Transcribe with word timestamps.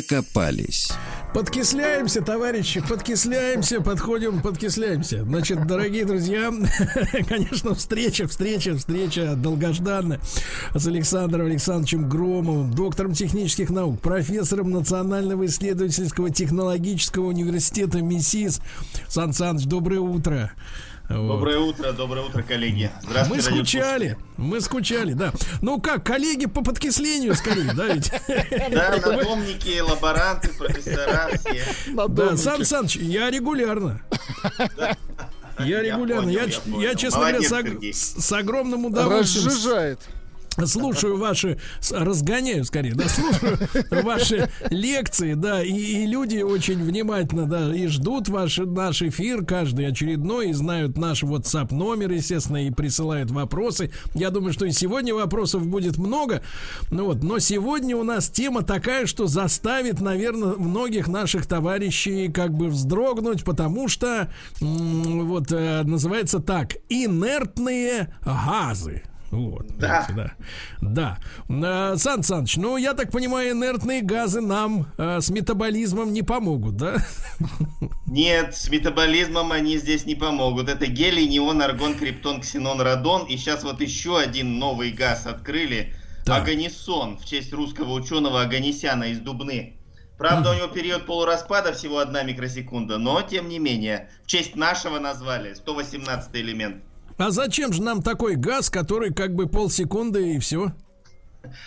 Докопались. 0.00 0.90
Подкисляемся, 1.34 2.22
товарищи, 2.22 2.80
подкисляемся, 2.80 3.82
подходим, 3.82 4.40
подкисляемся. 4.40 5.24
Значит, 5.24 5.66
дорогие 5.66 6.06
друзья, 6.06 6.50
конечно, 7.28 7.74
встреча, 7.74 8.26
встреча, 8.26 8.76
встреча 8.76 9.34
долгожданная 9.36 10.18
с 10.74 10.86
Александром 10.86 11.46
Александровичем 11.46 12.08
Громовым, 12.08 12.72
доктором 12.72 13.12
технических 13.12 13.68
наук, 13.68 14.00
профессором 14.00 14.70
Национального 14.70 15.44
исследовательского 15.46 16.30
технологического 16.30 17.26
университета 17.26 18.00
МИСИС. 18.00 18.60
Сан 19.06 19.34
Саныч, 19.34 19.66
доброе 19.66 20.00
утро. 20.00 20.50
Доброе 21.10 21.58
утро, 21.58 21.90
доброе 21.90 22.24
утро, 22.24 22.40
коллеги. 22.42 22.88
Здравствуйте. 23.02 23.50
Мы 23.50 23.56
скучали, 23.56 24.16
мы 24.36 24.60
скучали, 24.60 25.12
да. 25.12 25.32
Ну 25.60 25.80
как, 25.80 26.06
коллеги 26.06 26.46
по 26.46 26.62
подкислению 26.62 27.34
скорее, 27.34 27.72
да 27.74 27.86
ведь? 27.86 28.12
Да, 28.70 28.96
надомники, 28.96 29.80
лаборанты, 29.80 30.50
профессора 30.56 31.30
все. 31.40 32.06
Да, 32.08 32.36
Сан 32.36 32.64
Саныч, 32.64 32.94
я 32.96 33.28
регулярно. 33.28 34.00
Я 35.58 35.82
регулярно, 35.82 36.30
я, 36.30 36.44
я, 36.78 36.94
честно 36.94 37.20
говоря, 37.20 37.40
с, 37.42 38.24
с 38.24 38.32
огромным 38.32 38.86
удовольствием. 38.86 39.48
Разжижает 39.48 39.98
слушаю 40.64 41.16
ваши, 41.18 41.58
разгоняю 41.90 42.64
скорее, 42.64 42.94
да, 42.94 43.08
слушаю 43.08 43.58
ваши 44.02 44.50
лекции, 44.70 45.34
да, 45.34 45.62
и, 45.62 45.72
и 45.72 46.06
люди 46.06 46.38
очень 46.38 46.82
внимательно, 46.82 47.46
да, 47.46 47.74
и 47.74 47.86
ждут 47.86 48.28
ваш, 48.28 48.58
наш 48.58 49.02
эфир 49.02 49.44
каждый 49.44 49.86
очередной, 49.86 50.50
и 50.50 50.52
знают 50.52 50.96
наш 50.96 51.22
WhatsApp 51.22 51.74
номер, 51.74 52.12
естественно, 52.12 52.66
и 52.66 52.70
присылают 52.70 53.30
вопросы. 53.30 53.92
Я 54.14 54.30
думаю, 54.30 54.52
что 54.52 54.66
и 54.66 54.72
сегодня 54.72 55.14
вопросов 55.14 55.66
будет 55.66 55.96
много, 55.96 56.42
ну 56.90 57.06
вот, 57.06 57.22
но 57.22 57.38
сегодня 57.38 57.96
у 57.96 58.04
нас 58.04 58.28
тема 58.30 58.62
такая, 58.62 59.06
что 59.06 59.26
заставит, 59.26 60.00
наверное, 60.00 60.54
многих 60.56 61.08
наших 61.08 61.46
товарищей 61.46 62.28
как 62.28 62.52
бы 62.52 62.68
вздрогнуть, 62.68 63.44
потому 63.44 63.88
что 63.88 64.30
вот 64.60 65.52
э, 65.52 65.82
называется 65.84 66.40
так, 66.40 66.74
инертные 66.88 68.14
газы. 68.24 69.02
Вот, 69.30 69.66
да. 69.78 70.06
Видите, 70.08 70.34
да. 70.80 71.18
Да. 71.48 71.96
Сан 71.96 72.22
Саныч, 72.22 72.56
ну, 72.56 72.76
я 72.76 72.94
так 72.94 73.12
понимаю, 73.12 73.52
инертные 73.52 74.02
газы 74.02 74.40
нам 74.40 74.88
э, 74.98 75.20
с 75.20 75.30
метаболизмом 75.30 76.12
не 76.12 76.22
помогут, 76.22 76.76
да? 76.76 76.96
Нет, 78.06 78.56
с 78.56 78.68
метаболизмом 78.68 79.52
они 79.52 79.78
здесь 79.78 80.04
не 80.04 80.16
помогут. 80.16 80.68
Это 80.68 80.86
гелий, 80.86 81.28
неон, 81.28 81.62
аргон, 81.62 81.94
криптон, 81.94 82.40
ксенон, 82.40 82.80
радон. 82.80 83.24
И 83.26 83.36
сейчас 83.36 83.62
вот 83.62 83.80
еще 83.80 84.18
один 84.18 84.58
новый 84.58 84.90
газ 84.90 85.26
открыли. 85.26 85.94
Да. 86.26 86.36
Аганисон, 86.36 87.16
в 87.18 87.24
честь 87.24 87.52
русского 87.52 87.92
ученого 87.92 88.42
Аганисяна 88.42 89.04
из 89.04 89.20
Дубны. 89.20 89.76
Правда, 90.18 90.50
у 90.50 90.54
него 90.54 90.66
период 90.66 91.06
полураспада 91.06 91.72
всего 91.72 91.98
одна 91.98 92.22
микросекунда, 92.24 92.98
но 92.98 93.22
тем 93.22 93.48
не 93.48 93.58
менее, 93.58 94.10
в 94.22 94.26
честь 94.26 94.54
нашего 94.54 94.98
назвали 94.98 95.54
118 95.54 96.28
элемент. 96.34 96.84
А 97.20 97.30
зачем 97.32 97.70
же 97.74 97.82
нам 97.82 98.02
такой 98.02 98.36
газ, 98.36 98.70
который 98.70 99.12
как 99.12 99.34
бы 99.34 99.46
полсекунды 99.46 100.36
и 100.36 100.38
все? 100.38 100.72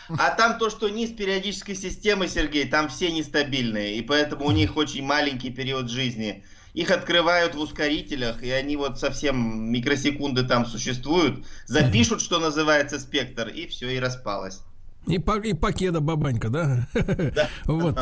А 0.10 0.32
там 0.32 0.58
то, 0.58 0.72
что 0.72 0.90
низ 0.90 1.12
периодической 1.12 1.76
системы, 1.76 2.28
Сергей, 2.28 2.68
там 2.68 2.90
все 2.90 3.12
нестабильные, 3.12 3.98
и 3.98 4.02
поэтому 4.02 4.48
у 4.48 4.52
них 4.52 4.78
очень 4.78 5.04
маленький 5.04 5.52
период 5.52 5.92
жизни. 5.92 6.44
Их 6.74 6.90
открывают 6.90 7.54
в 7.54 7.60
ускорителях, 7.60 8.42
и 8.42 8.50
они 8.50 8.78
вот 8.78 9.00
совсем 9.00 9.72
микросекунды 9.72 10.44
там 10.44 10.66
существуют, 10.66 11.46
запишут, 11.68 12.22
что 12.22 12.40
называется, 12.40 13.00
спектр, 13.00 13.48
и 13.48 13.68
все, 13.68 13.92
и 13.92 14.00
распалось. 14.00 14.62
И, 15.06 15.20
по, 15.20 15.38
и 15.38 15.54
покеда 15.54 16.00
бабанька, 16.00 16.50
да? 16.50 16.88
да. 16.96 17.50
вот. 17.66 18.00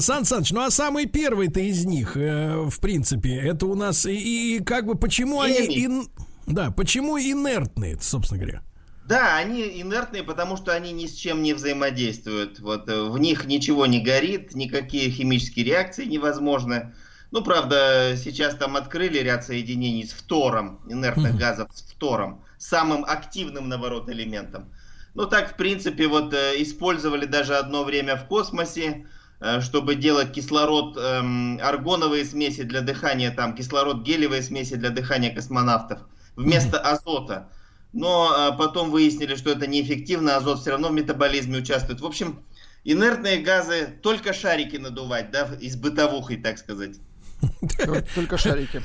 Сан 0.00 0.24
Саныч, 0.24 0.52
ну 0.52 0.60
а 0.60 0.70
самый 0.70 1.06
первый-то 1.06 1.58
из 1.58 1.86
них, 1.86 2.16
э, 2.16 2.54
в 2.68 2.78
принципе, 2.78 3.34
это 3.34 3.66
у 3.66 3.74
нас 3.74 4.06
и, 4.06 4.58
и 4.58 4.62
как 4.62 4.86
бы 4.86 4.94
почему 4.94 5.42
Химик. 5.42 5.60
они... 5.60 5.76
И, 5.76 6.08
да, 6.46 6.70
почему 6.70 7.18
инертные, 7.18 7.98
собственно 8.00 8.40
говоря? 8.40 8.62
Да, 9.06 9.36
они 9.36 9.80
инертные, 9.80 10.22
потому 10.22 10.56
что 10.56 10.72
они 10.72 10.92
ни 10.92 11.06
с 11.06 11.14
чем 11.14 11.42
не 11.42 11.52
взаимодействуют. 11.52 12.58
Вот 12.60 12.88
э, 12.88 13.02
в 13.02 13.18
них 13.18 13.44
ничего 13.44 13.84
не 13.84 14.00
горит, 14.00 14.54
никакие 14.54 15.10
химические 15.10 15.66
реакции 15.66 16.06
невозможны. 16.06 16.94
Ну, 17.30 17.42
правда, 17.42 18.14
сейчас 18.16 18.54
там 18.54 18.76
открыли 18.76 19.18
ряд 19.18 19.44
соединений 19.44 20.06
с 20.06 20.12
фтором, 20.12 20.80
инертных 20.88 21.34
mm-hmm. 21.34 21.38
газов 21.38 21.68
с 21.74 21.82
фтором, 21.82 22.42
самым 22.56 23.04
активным, 23.04 23.68
наоборот, 23.68 24.08
элементом. 24.08 24.70
Ну, 25.14 25.26
так, 25.26 25.52
в 25.52 25.56
принципе, 25.56 26.06
вот 26.06 26.32
э, 26.32 26.62
использовали 26.62 27.26
даже 27.26 27.56
одно 27.56 27.84
время 27.84 28.16
в 28.16 28.26
космосе, 28.26 29.06
э, 29.40 29.60
чтобы 29.60 29.96
делать 29.96 30.32
кислород, 30.32 30.96
эм, 30.96 31.58
аргоновые 31.62 32.24
смеси 32.24 32.62
для 32.62 32.80
дыхания, 32.80 33.30
там, 33.30 33.54
кислород 33.54 34.02
гелевые 34.02 34.42
смеси 34.42 34.76
для 34.76 34.88
дыхания 34.90 35.34
космонавтов– 35.34 36.00
вместо 36.36 36.78
азота. 36.78 37.48
Но 37.92 38.32
а, 38.34 38.52
потом 38.52 38.90
выяснили, 38.90 39.36
что 39.36 39.50
это 39.50 39.66
неэффективно, 39.66 40.36
азот 40.36 40.60
все 40.60 40.70
равно 40.70 40.88
в 40.88 40.92
метаболизме 40.92 41.58
участвует. 41.58 42.00
В 42.00 42.06
общем, 42.06 42.40
инертные 42.82 43.38
газы 43.38 43.88
только 44.02 44.32
шарики 44.32 44.76
надувать, 44.76 45.30
да, 45.30 45.48
из 45.60 45.76
бытовухой, 45.76 46.36
так 46.36 46.58
сказать. 46.58 46.96
Только 48.14 48.38
шарики. 48.38 48.82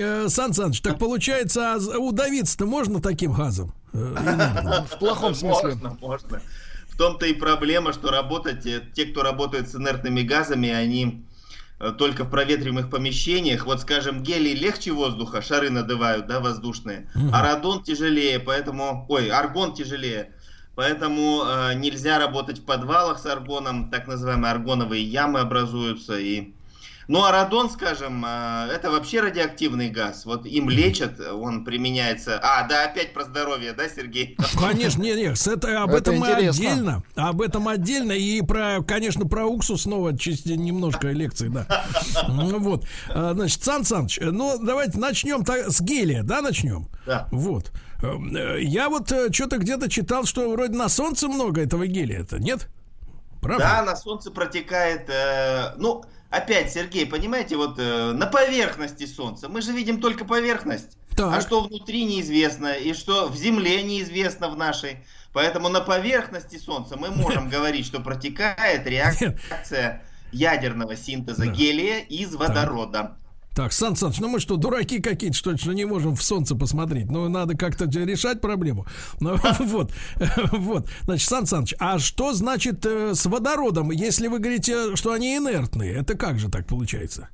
Э, 0.00 0.28
Сан 0.28 0.52
Саныч, 0.52 0.80
так 0.80 0.98
получается, 0.98 1.74
а 1.74 1.98
удавиться-то 1.98 2.66
можно 2.66 3.00
таким 3.00 3.32
газом? 3.32 3.72
Э, 3.92 4.84
в 4.90 4.98
плохом 4.98 5.34
смысле. 5.34 5.74
Можно, 5.74 5.96
можно. 6.00 6.42
В 6.88 6.96
том-то 6.96 7.26
и 7.26 7.34
проблема, 7.34 7.92
что 7.92 8.10
работать, 8.10 8.66
э, 8.66 8.82
те, 8.94 9.06
кто 9.06 9.22
работает 9.22 9.70
с 9.70 9.74
инертными 9.74 10.22
газами, 10.22 10.70
они 10.70 11.24
только 11.98 12.24
в 12.24 12.30
проветриваемых 12.30 12.90
помещениях. 12.90 13.66
Вот, 13.66 13.80
скажем, 13.80 14.22
гелий 14.22 14.54
легче 14.54 14.92
воздуха, 14.92 15.42
шары 15.42 15.70
надувают, 15.70 16.26
да, 16.26 16.40
воздушные, 16.40 17.08
а 17.32 17.42
радон 17.42 17.82
тяжелее, 17.82 18.38
поэтому, 18.38 19.06
ой, 19.08 19.30
аргон 19.30 19.72
тяжелее. 19.74 20.32
Поэтому 20.74 21.42
э, 21.44 21.74
нельзя 21.74 22.18
работать 22.18 22.60
в 22.60 22.64
подвалах 22.64 23.18
с 23.18 23.26
аргоном, 23.26 23.90
так 23.90 24.06
называемые 24.06 24.52
аргоновые 24.52 25.02
ямы 25.02 25.40
образуются, 25.40 26.18
и 26.18 26.54
ну, 27.10 27.24
а 27.24 27.32
радон, 27.32 27.68
скажем, 27.68 28.24
э, 28.24 28.68
это 28.72 28.88
вообще 28.92 29.20
радиоактивный 29.20 29.90
газ. 29.90 30.24
Вот 30.26 30.46
им 30.46 30.70
лечат, 30.70 31.18
он 31.18 31.64
применяется. 31.64 32.38
А, 32.40 32.68
да, 32.68 32.84
опять 32.84 33.12
про 33.12 33.24
здоровье, 33.24 33.72
да, 33.72 33.88
Сергей? 33.88 34.36
Конечно, 34.56 35.02
нет, 35.02 35.16
нет, 35.16 35.46
это, 35.46 35.82
об 35.82 35.90
это 35.90 36.12
этом 36.12 36.18
интересно. 36.18 36.48
отдельно. 36.50 37.02
Об 37.16 37.42
этом 37.42 37.66
отдельно. 37.66 38.12
И 38.12 38.40
про, 38.42 38.80
конечно, 38.86 39.26
про 39.26 39.44
уксус 39.44 39.82
снова 39.82 40.16
чуть 40.16 40.46
немножко 40.46 41.08
лекции, 41.08 41.48
да. 41.48 41.66
Ну 42.28 42.60
вот. 42.60 42.86
А, 43.08 43.32
значит, 43.34 43.64
Сан 43.64 43.84
Саныч, 43.84 44.20
ну, 44.22 44.56
давайте 44.62 44.96
начнем 45.00 45.44
с 45.44 45.80
гелия, 45.80 46.22
да, 46.22 46.42
начнем? 46.42 46.86
Да. 47.06 47.26
Вот. 47.32 47.72
Э, 48.04 48.60
я 48.60 48.88
вот 48.88 49.10
э, 49.10 49.32
что-то 49.32 49.58
где-то 49.58 49.90
читал, 49.90 50.26
что 50.26 50.48
вроде 50.52 50.76
на 50.76 50.88
солнце 50.88 51.26
много 51.26 51.60
этого 51.60 51.88
гелия, 51.88 52.20
это 52.20 52.38
нет? 52.38 52.68
Правда? 53.40 53.64
Да, 53.64 53.82
на 53.82 53.96
солнце 53.96 54.30
протекает, 54.30 55.10
э, 55.10 55.74
ну, 55.76 56.04
опять, 56.30 56.72
Сергей, 56.72 57.06
понимаете, 57.06 57.56
вот 57.56 57.78
э, 57.78 58.12
на 58.12 58.26
поверхности 58.26 59.06
Солнца 59.06 59.48
мы 59.48 59.60
же 59.60 59.72
видим 59.72 60.00
только 60.00 60.24
поверхность. 60.24 60.96
Так. 61.16 61.34
А 61.34 61.40
что 61.40 61.60
внутри 61.62 62.04
неизвестно, 62.04 62.72
и 62.72 62.94
что 62.94 63.28
в 63.28 63.36
Земле 63.36 63.82
неизвестно 63.82 64.48
в 64.48 64.56
нашей. 64.56 65.04
Поэтому 65.32 65.68
на 65.68 65.80
поверхности 65.80 66.56
Солнца 66.56 66.96
мы 66.96 67.10
можем 67.10 67.48
говорить, 67.50 67.84
что 67.84 68.00
протекает 68.00 68.86
реакция 68.86 70.02
ядерного 70.32 70.96
синтеза 70.96 71.46
гелия 71.46 71.98
из 72.00 72.34
водорода. 72.34 73.16
Так, 73.54 73.72
Сан 73.72 73.96
Саныч, 73.96 74.18
ну 74.20 74.28
мы 74.28 74.38
что, 74.38 74.56
дураки 74.56 75.00
какие-то, 75.00 75.36
что 75.36 75.50
ли, 75.50 75.56
что 75.58 75.72
не 75.72 75.84
можем 75.84 76.14
в 76.14 76.22
солнце 76.22 76.54
посмотреть? 76.54 77.10
Ну, 77.10 77.28
надо 77.28 77.56
как-то 77.56 77.86
решать 77.86 78.40
проблему. 78.40 78.86
Ну, 79.20 79.36
вот, 79.60 79.92
вот. 80.52 80.88
Значит, 81.04 81.28
Сан 81.28 81.46
Саныч, 81.46 81.74
а 81.78 81.98
что 81.98 82.32
значит 82.32 82.86
э, 82.86 83.14
с 83.14 83.26
водородом, 83.26 83.90
если 83.90 84.28
вы 84.28 84.38
говорите, 84.38 84.96
что 84.96 85.12
они 85.12 85.36
инертные? 85.36 85.94
Это 85.94 86.16
как 86.16 86.38
же 86.38 86.48
так 86.48 86.66
получается? 86.66 87.28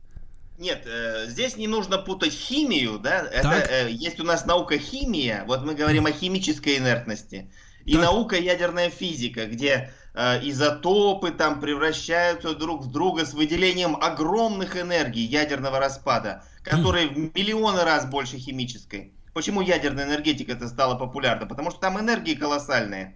Нет, 0.59 0.85
э, 0.87 1.27
здесь 1.29 1.57
не 1.57 1.69
нужно 1.69 1.99
путать 1.99 2.33
химию, 2.33 2.99
да? 2.99 3.21
Это 3.21 3.67
э, 3.71 3.91
есть 3.91 4.19
у 4.19 4.25
нас 4.25 4.47
наука 4.47 4.79
химия, 4.79 5.45
вот 5.47 5.65
мы 5.65 5.75
говорим 5.75 6.07
о 6.07 6.13
химической 6.13 6.79
инертности, 6.79 7.51
и 7.85 7.93
так. 7.93 8.03
наука 8.03 8.37
ядерная 8.37 8.91
физика, 8.91 9.47
где 9.47 9.93
изотопы 10.17 11.31
там 11.31 11.61
превращаются 11.61 12.55
друг 12.55 12.83
в 12.85 12.91
друга 12.91 13.27
с 13.27 13.35
выделением 13.35 13.97
огромных 13.97 14.77
энергий 14.77 15.25
ядерного 15.25 15.79
распада, 15.79 16.43
которые 16.63 17.09
в 17.09 17.19
миллионы 17.19 17.85
раз 17.85 18.07
больше 18.07 18.39
химической. 18.39 19.13
Почему 19.35 19.61
ядерная 19.61 20.07
энергетика 20.07 20.53
это 20.53 20.69
стала 20.69 20.95
популярна? 20.95 21.47
Потому 21.47 21.71
что 21.71 21.81
там 21.81 22.01
энергии 22.01 22.35
колоссальные. 22.35 23.15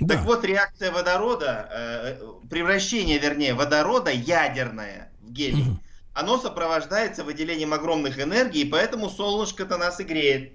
Да. 0.00 0.14
Так 0.14 0.24
вот, 0.24 0.44
реакция 0.44 0.90
водорода, 0.90 1.68
э, 1.70 2.22
превращение, 2.48 3.18
вернее, 3.18 3.52
водорода 3.52 4.10
ядерное 4.10 5.10
в 5.20 5.30
гелий, 5.30 5.64
Мгм. 5.64 5.80
оно 6.14 6.38
сопровождается 6.38 7.24
выделением 7.24 7.74
огромных 7.74 8.18
энергий, 8.18 8.64
поэтому 8.64 9.10
солнышко-то 9.10 9.76
нас 9.76 10.00
и 10.00 10.04
греет. 10.04 10.52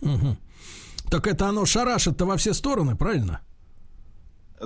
Мгм. 0.00 0.36
Так 1.10 1.28
это 1.28 1.46
оно 1.46 1.64
шарашит-то 1.66 2.26
во 2.26 2.36
все 2.36 2.52
стороны, 2.52 2.96
правильно? 2.96 3.40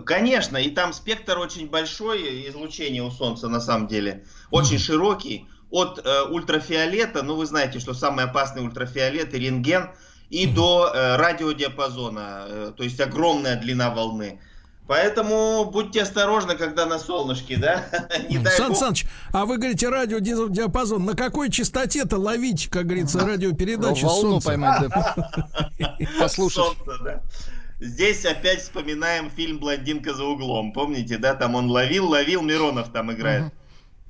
Конечно, 0.05 0.57
и 0.57 0.71
там 0.71 0.93
спектр 0.93 1.39
очень 1.39 1.69
большой 1.69 2.49
излучения 2.49 3.03
у 3.03 3.11
Солнца 3.11 3.49
на 3.49 3.61
самом 3.61 3.89
деле, 3.89 4.25
очень 4.51 4.79
широкий, 4.79 5.49
от 5.71 6.05
э, 6.05 6.23
ультрафиолета, 6.31 7.23
ну 7.23 7.37
вы 7.37 7.47
знаете, 7.47 7.79
что 7.79 7.95
самый 7.95 8.25
опасный 8.25 8.63
ультрафиолет 8.63 9.35
и 9.35 9.39
рентген, 9.39 9.91
и 10.29 10.47
до 10.47 10.91
э, 10.93 11.17
радиодиапазона, 11.17 12.45
э, 12.47 12.73
то 12.77 12.83
есть 12.83 13.01
огромная 13.01 13.57
длина 13.57 13.91
волны. 13.91 14.41
Поэтому 14.87 15.71
будьте 15.71 16.03
осторожны, 16.03 16.57
когда 16.57 16.85
на 16.85 16.99
солнышке, 16.99 17.57
да? 17.57 17.85
Не 18.29 18.39
дай 18.39 18.53
Сан 18.57 18.71
бог. 18.71 18.79
Саныч, 18.79 19.07
а 19.33 19.47
вы 19.47 19.59
говорите 19.59 19.89
радиодиапазон. 19.89 21.05
На 21.05 21.15
какой 21.15 21.49
частоте-то 21.49 22.19
ловить, 22.19 22.69
как 22.69 22.87
говорится, 22.87 23.21
радиопередачи 23.21 24.03
Волну 24.03 24.41
солнца? 24.41 24.49
поймать, 24.49 24.89
да. 24.89 25.31
Послушать. 26.19 26.65
Солнце, 26.65 27.05
да. 27.05 27.23
Здесь 27.81 28.27
опять 28.27 28.61
вспоминаем 28.61 29.31
фильм 29.31 29.59
«Блондинка 29.59 30.12
за 30.12 30.25
углом». 30.25 30.75
Помните, 30.75 31.17
да? 31.17 31.35
Там 31.35 31.55
он 31.55 31.71
ловил, 31.71 32.09
ловил, 32.09 32.43
Миронов 32.43 32.93
там 32.93 33.11
играет. 33.11 33.55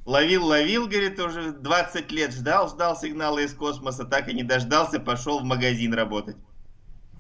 Ловил, 0.05 0.45
ловил, 0.45 0.89
говорит, 0.89 1.21
уже 1.21 1.53
20 1.53 2.11
лет 2.11 2.33
ждал, 2.33 2.69
ждал 2.69 2.97
сигнала 2.97 3.39
из 3.39 3.55
космоса, 3.55 4.05
так 4.05 4.29
и 4.29 4.35
не 4.35 4.43
дождался, 4.43 4.99
пошел 4.99 5.39
в 5.39 5.45
магазин 5.45 5.95
работать. 5.95 6.37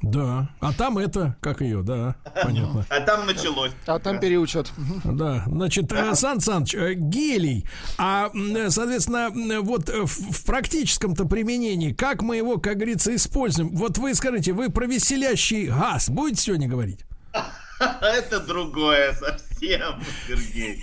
Да. 0.03 0.49
А 0.61 0.73
там 0.73 0.97
это, 0.97 1.37
как 1.41 1.61
ее, 1.61 1.83
да, 1.83 2.17
понятно. 2.43 2.87
А 2.89 3.01
там 3.01 3.27
началось. 3.27 3.73
А 3.87 3.99
там 3.99 4.19
переучет. 4.19 4.73
Да, 5.05 5.45
значит, 5.47 5.93
э, 5.93 6.15
Сан 6.15 6.41
Саныч, 6.41 6.75
э, 6.75 6.95
гелий, 6.95 7.67
а, 7.99 8.31
э, 8.35 8.71
соответственно, 8.71 9.31
вот 9.61 9.91
в, 9.91 10.07
в 10.07 10.45
практическом-то 10.47 11.27
применении, 11.27 11.93
как 11.93 12.23
мы 12.23 12.37
его, 12.37 12.59
как 12.59 12.77
говорится, 12.77 13.15
используем? 13.15 13.77
Вот 13.77 13.99
вы 13.99 14.15
скажите, 14.15 14.53
вы 14.53 14.71
про 14.71 14.87
веселящий 14.87 15.67
газ 15.67 16.09
будете 16.09 16.43
сегодня 16.43 16.69
говорить? 16.69 17.05
Это 18.01 18.41
другое 18.41 19.13
совсем, 19.13 20.03
Сергей. 20.27 20.83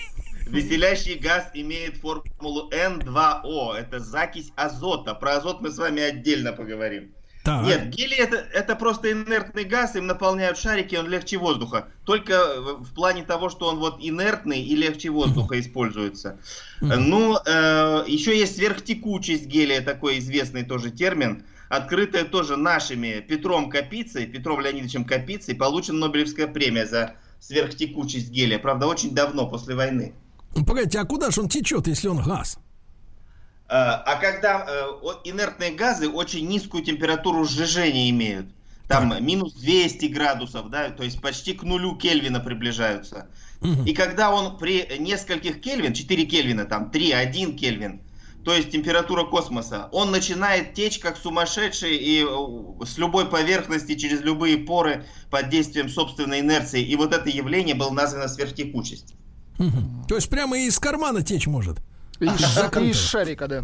Веселящий 0.50 1.16
газ 1.16 1.50
имеет 1.54 1.98
формулу 1.98 2.69
N2O. 2.72 3.74
Это 3.74 4.00
закись 4.00 4.52
азота. 4.56 5.14
Про 5.14 5.38
азот 5.38 5.62
мы 5.62 5.72
с 5.72 5.78
вами 5.78 6.02
отдельно 6.02 6.54
поговорим. 6.54 7.14
Так. 7.48 7.66
Нет, 7.66 7.90
гелий 7.92 8.18
это, 8.18 8.36
это 8.36 8.76
просто 8.76 9.10
инертный 9.10 9.64
газ, 9.64 9.96
им 9.96 10.06
наполняют 10.06 10.58
шарики, 10.58 10.96
он 10.96 11.08
легче 11.08 11.38
воздуха. 11.38 11.88
Только 12.04 12.44
в 12.60 12.94
плане 12.94 13.24
того, 13.24 13.48
что 13.50 13.68
он 13.68 13.80
вот 13.80 14.00
инертный 14.02 14.62
и 14.62 14.76
легче 14.76 15.12
воздуха 15.12 15.58
используется. 15.58 16.42
Ну, 16.82 17.38
э, 17.38 18.04
еще 18.06 18.38
есть 18.38 18.58
сверхтекучесть 18.58 19.46
гелия, 19.46 19.80
такой 19.80 20.20
известный 20.20 20.66
тоже 20.66 20.92
термин, 20.92 21.46
открытая 21.70 22.26
тоже 22.26 22.58
нашими 22.58 23.22
Петром 23.26 23.70
Капицей, 23.70 24.26
Петром 24.26 24.60
Леонидовичем 24.60 25.06
Капицей, 25.06 25.56
получена 25.56 26.00
Нобелевская 26.00 26.48
премия 26.48 26.86
за 26.86 27.14
сверхтекучесть 27.40 28.30
гелия. 28.30 28.60
Правда, 28.60 28.88
очень 28.88 29.16
давно, 29.16 29.48
после 29.48 29.74
войны. 29.74 30.14
Ну, 30.54 30.66
Погодите, 30.66 31.00
а 31.00 31.06
куда 31.06 31.32
же 31.32 31.40
он 31.40 31.48
течет, 31.48 31.88
если 31.88 32.10
он 32.10 32.22
газ? 32.22 32.60
Э, 33.69 33.74
А 33.74 34.16
когда 34.22 34.66
э, 34.68 34.88
инертные 35.25 35.72
газы 35.72 36.10
очень 36.10 36.48
низкую 36.48 36.84
температуру 36.84 37.46
сжижения 37.46 38.10
имеют, 38.10 38.48
там 38.88 39.14
минус 39.25 39.54
200 39.54 40.06
градусов, 40.06 40.69
да, 40.69 40.90
то 40.90 41.04
есть 41.04 41.22
почти 41.22 41.54
к 41.54 41.64
нулю 41.64 41.96
Кельвина 41.96 42.40
приближаются. 42.40 43.28
И 43.86 43.94
когда 43.94 44.31
он 44.31 44.58
при 44.58 44.88
нескольких 45.00 45.60
Кельвин, 45.62 45.94
4 45.94 46.25
Кельвина, 46.25 46.66
там 46.66 46.92
3, 46.92 47.12
1 47.12 47.58
Кельвин, 47.58 48.02
то 48.46 48.54
есть 48.54 48.72
температура 48.72 49.25
космоса, 49.25 49.90
он 49.92 50.12
начинает 50.12 50.74
течь 50.74 51.00
как 51.00 51.18
сумасшедший 51.18 51.98
и 51.98 52.24
э, 52.24 52.86
с 52.86 52.98
любой 52.98 53.25
поверхности, 53.30 53.96
через 53.96 54.22
любые 54.22 54.58
поры 54.58 55.06
под 55.30 55.50
действием 55.50 55.90
собственной 55.90 56.40
инерции. 56.40 56.81
И 56.81 56.96
вот 56.96 57.14
это 57.14 57.30
явление 57.30 57.75
было 57.75 57.90
названо 57.90 58.30
сверхтекучесть. 58.30 59.16
То 60.08 60.16
есть 60.16 60.30
прямо 60.30 60.58
из 60.58 60.80
кармана 60.80 61.24
течь 61.24 61.48
может. 61.48 61.80
И 62.19 62.28
ш- 62.28 62.48
Закрыто. 62.48 62.80
и 62.88 62.90
из 62.92 62.98
шарика, 63.00 63.48
да. 63.48 63.64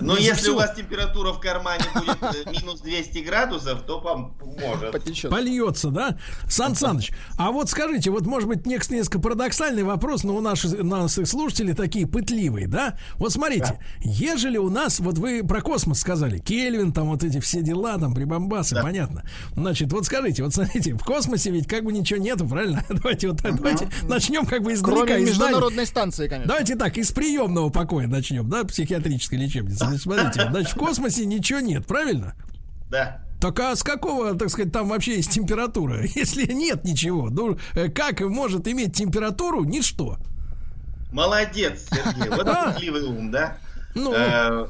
Но 0.00 0.14
Ну, 0.14 0.14
за 0.14 0.20
если 0.20 0.50
у 0.50 0.56
вас 0.56 0.74
температура 0.74 1.32
в 1.32 1.40
кармане 1.40 1.84
будет 1.94 2.22
э, 2.22 2.50
минус 2.60 2.80
200 2.80 3.18
градусов, 3.18 3.82
то 3.82 4.00
вам 4.00 4.34
может. 4.40 4.92
Потечет. 4.92 5.30
Польется, 5.30 5.90
да? 5.90 6.16
Сан 6.48 6.74
Саныч, 6.74 7.12
а 7.36 7.50
вот 7.50 7.68
скажите, 7.68 8.10
вот 8.10 8.26
может 8.26 8.48
быть 8.48 8.66
несколько, 8.66 9.18
парадоксальный 9.18 9.82
вопрос, 9.82 10.24
но 10.24 10.36
у 10.36 10.40
наших, 10.40 10.82
наших 10.82 11.28
слушателей 11.28 11.74
такие 11.74 12.06
пытливые, 12.06 12.66
да? 12.66 12.96
Вот 13.16 13.32
смотрите, 13.32 13.78
ежели 14.00 14.56
у 14.56 14.70
нас, 14.70 15.00
вот 15.00 15.18
вы 15.18 15.44
про 15.44 15.60
космос 15.60 16.00
сказали, 16.00 16.38
Кельвин, 16.38 16.92
там 16.92 17.08
вот 17.10 17.22
эти 17.22 17.38
все 17.40 17.60
дела, 17.62 17.98
там 17.98 18.14
прибамбасы, 18.14 18.76
Да. 18.76 18.82
понятно. 18.82 19.24
Значит, 19.54 19.92
вот 19.92 20.06
скажите, 20.06 20.42
вот 20.42 20.54
смотрите, 20.54 20.94
в 20.94 21.04
космосе 21.04 21.50
ведь 21.50 21.66
как 21.66 21.84
бы 21.84 21.92
ничего 21.92 22.20
нету, 22.20 22.46
правильно? 22.48 22.84
Давайте 22.88 23.28
вот 23.28 23.42
так, 23.42 23.56
давайте 23.56 23.88
начнем 24.02 24.46
как 24.46 24.62
бы 24.62 24.72
издалека. 24.72 25.06
Кроме 25.06 25.24
международной 25.26 25.86
станции, 25.86 26.28
конечно. 26.28 26.48
Давайте 26.48 26.76
так, 26.76 26.96
из 26.96 27.10
приемного 27.12 27.70
покоя 27.70 28.06
начнем, 28.06 28.48
да, 28.48 28.64
психиатрической 28.64 29.38
лечебницы. 29.38 29.69
Значит, 29.70 30.02
смотрите, 30.02 30.48
значит, 30.50 30.72
в 30.72 30.76
космосе 30.76 31.24
ничего 31.26 31.60
нет, 31.60 31.86
правильно? 31.86 32.34
Да. 32.90 33.20
Так 33.40 33.58
а 33.60 33.74
с 33.74 33.82
какого, 33.82 34.34
так 34.34 34.50
сказать, 34.50 34.72
там 34.72 34.88
вообще 34.88 35.16
есть 35.16 35.30
температура? 35.30 36.02
Если 36.14 36.52
нет 36.52 36.84
ничего, 36.84 37.30
ну 37.30 37.56
э, 37.74 37.88
как 37.88 38.20
может 38.20 38.68
иметь 38.68 38.94
температуру 38.94 39.64
ничто? 39.64 40.18
Молодец, 41.12 41.86
Сергей. 41.90 42.28
Вот 42.28 42.46
А. 42.46 42.72
пытливый 42.72 43.02
ум, 43.02 43.30
да? 43.30 43.56
Ну, 43.94 44.12
Э, 44.14 44.66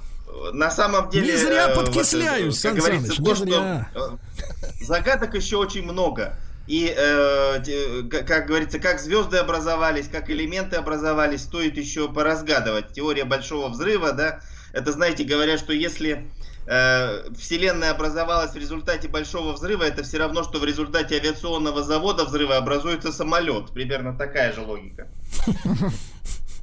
На 0.54 0.70
самом 0.70 1.10
деле... 1.10 1.32
Не 1.32 1.36
зря 1.36 1.70
э, 1.70 1.74
подкисляюсь, 1.74 2.54
вот, 2.54 2.56
Сан 2.56 2.74
Как 2.74 2.80
говорится, 2.80 3.12
Саныч, 3.12 3.28
то, 3.28 3.34
что 3.34 3.44
зря. 3.44 3.88
э, 3.94 4.84
загадок 4.84 5.34
еще 5.34 5.56
очень 5.56 5.82
много. 5.82 6.36
И, 6.66 6.94
э, 6.96 7.60
как 8.08 8.46
говорится, 8.46 8.78
как 8.78 9.00
звезды 9.00 9.38
образовались, 9.38 10.06
как 10.08 10.30
элементы 10.30 10.76
образовались, 10.76 11.42
стоит 11.42 11.76
еще 11.76 12.08
поразгадывать. 12.08 12.92
Теория 12.92 13.24
большого 13.24 13.68
взрыва, 13.68 14.12
да, 14.12 14.40
это, 14.72 14.92
знаете, 14.92 15.24
говорят, 15.24 15.58
что 15.60 15.72
если 15.72 16.28
э, 16.66 17.32
Вселенная 17.38 17.90
образовалась 17.90 18.52
в 18.52 18.56
результате 18.56 19.08
большого 19.08 19.52
взрыва, 19.52 19.84
это 19.84 20.02
все 20.02 20.18
равно, 20.18 20.42
что 20.44 20.58
в 20.58 20.64
результате 20.64 21.16
авиационного 21.16 21.82
завода 21.82 22.24
взрыва 22.24 22.56
образуется 22.56 23.12
самолет. 23.12 23.70
Примерно 23.72 24.16
такая 24.16 24.52
же 24.52 24.60
логика. 24.62 25.08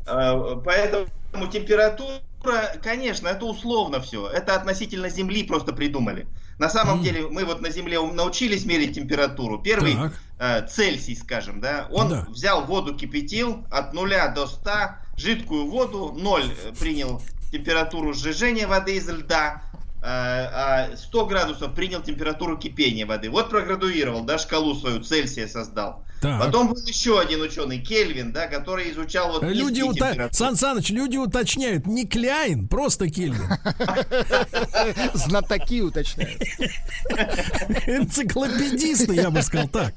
Э, 0.06 0.56
Поэтому 0.66 1.08
температура, 1.52 2.22
конечно, 2.82 3.28
это 3.28 3.46
условно 3.46 4.00
все. 4.02 4.28
Это 4.28 4.56
относительно 4.56 5.10
Земли 5.10 5.44
просто 5.44 5.74
придумали. 5.74 6.28
На 6.60 6.70
самом 6.70 7.04
деле 7.04 7.28
мы 7.28 7.46
вот 7.46 7.62
на 7.62 7.70
Земле 7.70 8.02
научились 8.02 8.66
мерить 8.66 8.96
температуру. 8.96 9.60
Первый 9.60 9.96
э, 10.40 10.66
Цельсий, 10.68 11.16
скажем, 11.16 11.62
да, 11.62 11.88
он 11.92 12.10
Да. 12.10 12.26
взял 12.30 12.66
воду, 12.66 12.96
кипятил 12.96 13.64
от 13.70 13.94
нуля 13.94 14.28
до 14.30 14.48
100, 14.48 14.72
жидкую 15.18 15.68
воду, 15.68 16.14
0 16.18 16.44
принял 16.80 17.22
температуру 17.52 18.14
сжижения 18.14 18.68
воды 18.68 18.98
из 18.98 19.10
льда, 19.10 19.62
э, 19.74 20.06
а 20.06 20.96
100 20.96 21.26
градусов 21.26 21.74
принял 21.74 22.02
температуру 22.02 22.58
кипения 22.58 23.06
воды. 23.06 23.30
Вот 23.30 23.50
проградуировал, 23.50 24.24
да, 24.24 24.38
шкалу 24.38 24.76
свою, 24.76 25.04
Цельсия 25.04 25.48
создал. 25.48 26.04
Так. 26.22 26.42
Потом 26.42 26.70
был 26.70 26.82
еще 26.86 27.20
один 27.20 27.42
ученый, 27.42 27.80
Кельвин, 27.80 28.32
да, 28.32 28.48
который 28.48 28.92
изучал 28.92 29.34
вот 29.34 29.44
Люди, 29.44 29.82
ута... 29.82 30.30
Сан 30.32 30.56
Саныч, 30.56 30.90
люди 30.90 31.18
уточняют, 31.18 31.86
не 31.86 32.08
Кляйн, 32.08 32.68
просто 32.68 33.10
Кельвин. 33.10 33.44
Знатоки 35.14 35.82
уточняют. 35.82 36.42
Энциклопедисты, 37.86 39.14
я 39.14 39.30
бы 39.30 39.42
сказал 39.44 39.68
так. 39.70 39.94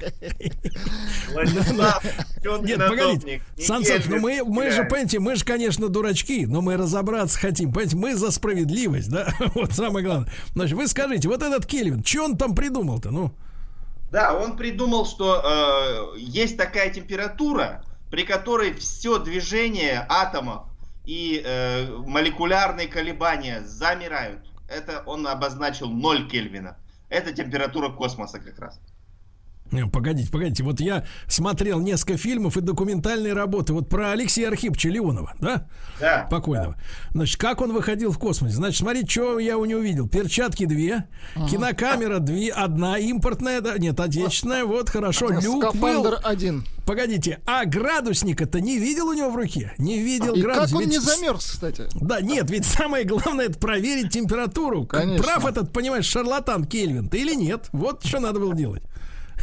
Нет, 1.32 2.62
не 2.62 2.76
погодите, 2.76 3.42
Сан 3.58 3.84
Саныч, 3.84 4.04
ну 4.06 4.18
мы, 4.18 4.42
мы 4.44 4.70
же, 4.70 4.84
понимаете, 4.84 5.18
мы 5.20 5.36
же, 5.36 5.44
конечно, 5.44 5.88
дурачки, 5.88 6.44
но 6.46 6.60
мы 6.60 6.76
разобраться 6.76 7.38
хотим, 7.38 7.72
понимаете, 7.72 7.96
мы 7.96 8.14
за 8.14 8.30
справедливость, 8.30 9.08
да, 9.10 9.32
вот 9.54 9.72
самое 9.72 10.04
главное. 10.04 10.30
Значит, 10.54 10.76
вы 10.76 10.86
скажите, 10.86 11.28
вот 11.28 11.42
этот 11.42 11.64
Кельвин, 11.66 12.04
что 12.04 12.24
он 12.24 12.36
там 12.36 12.54
придумал-то, 12.54 13.10
ну? 13.10 13.32
Да, 14.10 14.34
он 14.34 14.56
придумал, 14.56 15.06
что 15.06 16.12
э, 16.14 16.18
есть 16.18 16.56
такая 16.56 16.90
температура, 16.90 17.84
при 18.10 18.24
которой 18.24 18.74
все 18.74 19.18
движение 19.18 20.04
атомов 20.08 20.64
и 21.04 21.40
э, 21.44 21.86
молекулярные 21.86 22.88
колебания 22.88 23.62
замирают. 23.62 24.40
Это 24.68 25.02
он 25.06 25.26
обозначил 25.28 25.88
0 25.88 26.28
Кельвина. 26.28 26.76
Это 27.08 27.32
температура 27.32 27.88
космоса 27.88 28.40
как 28.40 28.58
раз. 28.58 28.80
Не, 29.72 29.86
Погодите, 29.86 30.30
погодите. 30.30 30.62
Вот 30.62 30.80
я 30.80 31.04
смотрел 31.28 31.80
несколько 31.80 32.16
фильмов 32.16 32.56
и 32.56 32.60
документальные 32.60 33.32
работы. 33.32 33.72
Вот 33.72 33.88
про 33.88 34.10
Алексея 34.12 34.48
Архиповича 34.48 34.88
Леонова, 34.88 35.32
да? 35.40 35.66
Да. 36.00 36.26
Покойного. 36.30 36.76
Значит, 37.12 37.40
как 37.40 37.60
он 37.60 37.72
выходил 37.72 38.10
в 38.10 38.18
космос? 38.18 38.52
Значит, 38.52 38.78
смотрите, 38.78 39.08
что 39.10 39.38
я 39.38 39.58
у 39.58 39.64
него 39.64 39.80
увидел. 39.80 40.08
Перчатки 40.08 40.64
две, 40.66 41.06
кинокамера 41.48 42.18
две, 42.18 42.50
одна 42.50 42.98
импортная, 42.98 43.60
да, 43.60 43.78
нет, 43.78 43.98
отечественная, 44.00 44.64
вот 44.64 44.88
хорошо. 44.90 45.28
Люк 45.30 45.74
был. 45.76 46.02
Скафандр 46.02 46.18
один. 46.24 46.64
Погодите, 46.86 47.38
а 47.46 47.64
градусника-то 47.66 48.60
не 48.60 48.78
видел 48.78 49.08
у 49.08 49.12
него 49.12 49.30
в 49.30 49.36
руке? 49.36 49.72
Не 49.78 50.02
видел 50.02 50.34
И 50.34 50.40
градус. 50.42 50.70
как 50.70 50.74
он 50.74 50.80
Ведь 50.82 50.90
не 50.90 50.98
замерз, 50.98 51.44
кстати? 51.52 51.84
Да, 51.94 52.20
нет, 52.20 52.50
ведь 52.50 52.64
самое 52.64 53.04
главное 53.04 53.46
это 53.46 53.58
проверить 53.58 54.10
температуру. 54.12 54.86
Конечно. 54.86 55.22
Прав 55.22 55.46
этот, 55.46 55.72
понимаешь, 55.72 56.06
шарлатан 56.06 56.64
Кельвин, 56.64 57.08
ты 57.08 57.20
или 57.20 57.34
нет? 57.34 57.68
Вот 57.72 58.04
что 58.04 58.18
надо 58.18 58.40
было 58.40 58.54
делать. 58.56 58.82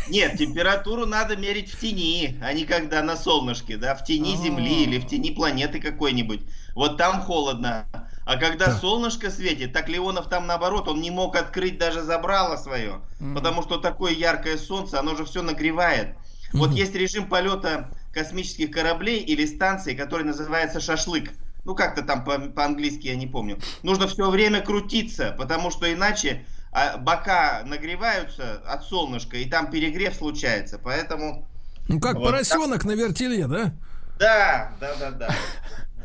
Нет, 0.09 0.37
температуру 0.37 1.05
надо 1.05 1.35
мерить 1.35 1.71
в 1.71 1.79
тени, 1.79 2.37
а 2.41 2.53
не 2.53 2.65
когда 2.65 3.01
на 3.03 3.17
солнышке, 3.17 3.77
да, 3.77 3.95
в 3.95 4.03
тени 4.03 4.35
А. 4.35 4.43
Земли 4.43 4.83
или 4.83 4.99
в 4.99 5.07
тени 5.07 5.31
планеты 5.31 5.79
какой-нибудь. 5.79 6.41
Вот 6.75 6.97
там 6.97 7.21
холодно. 7.21 7.85
А 8.25 8.35
когда 8.35 8.75
солнышко 8.75 9.31
светит, 9.31 9.71
так 9.71 9.87
Леонов 9.87 10.27
там 10.27 10.47
наоборот, 10.47 10.87
он 10.89 10.99
не 10.99 11.11
мог 11.11 11.35
открыть 11.35 11.77
даже 11.77 12.01
забрало 12.01 12.57
свое, 12.57 13.01
потому 13.35 13.63
что 13.63 13.77
такое 13.77 14.11
яркое 14.13 14.57
солнце, 14.57 14.99
оно 14.99 15.15
же 15.15 15.23
все 15.25 15.41
нагревает. 15.41 16.15
Вот 16.53 16.71
есть 16.71 16.95
режим 16.95 17.27
полета 17.27 17.89
космических 18.13 18.71
кораблей 18.71 19.19
или 19.19 19.45
станций, 19.45 19.95
который 19.95 20.23
называется 20.25 20.79
шашлык. 20.79 21.31
Ну, 21.65 21.75
как-то 21.75 22.01
там 22.01 22.23
по- 22.23 22.39
по-английски, 22.39 23.07
я 23.07 23.15
не 23.15 23.27
помню. 23.27 23.59
Нужно 23.83 24.07
все 24.07 24.29
время 24.29 24.61
крутиться, 24.61 25.35
потому 25.37 25.69
что 25.69 25.91
иначе 25.91 26.45
а, 26.77 26.97
бока 26.97 27.63
нагреваются 27.65 28.61
от 28.67 28.83
солнышка, 28.83 29.37
и 29.37 29.45
там 29.49 29.71
перегрев 29.71 30.13
случается. 30.13 30.79
Поэтому, 30.83 31.47
Ну, 31.87 31.99
как 31.99 32.15
Вот 32.17 32.25
поросенок 32.25 32.85
на 32.85 32.91
вертеле, 32.91 33.47
да? 33.47 33.73
да, 34.19 34.71
да, 34.79 34.95
да, 34.99 35.11
да. 35.11 35.35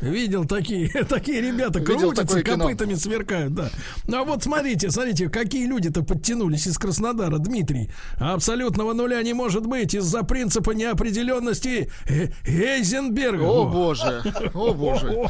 Видел 0.01 0.45
такие, 0.45 0.89
такие 1.09 1.41
ребята 1.41 1.79
Видел 1.79 2.09
крутятся, 2.09 2.25
такое 2.25 2.43
кино. 2.43 2.65
копытами 2.65 2.95
сверкают, 2.95 3.53
да. 3.53 3.69
Ну 4.07 4.17
а 4.17 4.23
вот 4.23 4.43
смотрите, 4.43 4.89
смотрите, 4.89 5.29
какие 5.29 5.67
люди-то 5.67 6.03
подтянулись 6.03 6.65
из 6.65 6.77
Краснодара, 6.79 7.37
Дмитрий. 7.37 7.91
Абсолютного 8.17 8.93
нуля 8.93 9.21
не 9.21 9.33
может 9.33 9.67
быть 9.67 9.93
из-за 9.93 10.23
принципа 10.23 10.71
неопределенности 10.71 11.91
э, 12.09 12.29
Гейзенберга. 12.45 13.43
О 13.43 13.65
боже, 13.65 14.23
о 14.55 14.73
боже. 14.73 15.29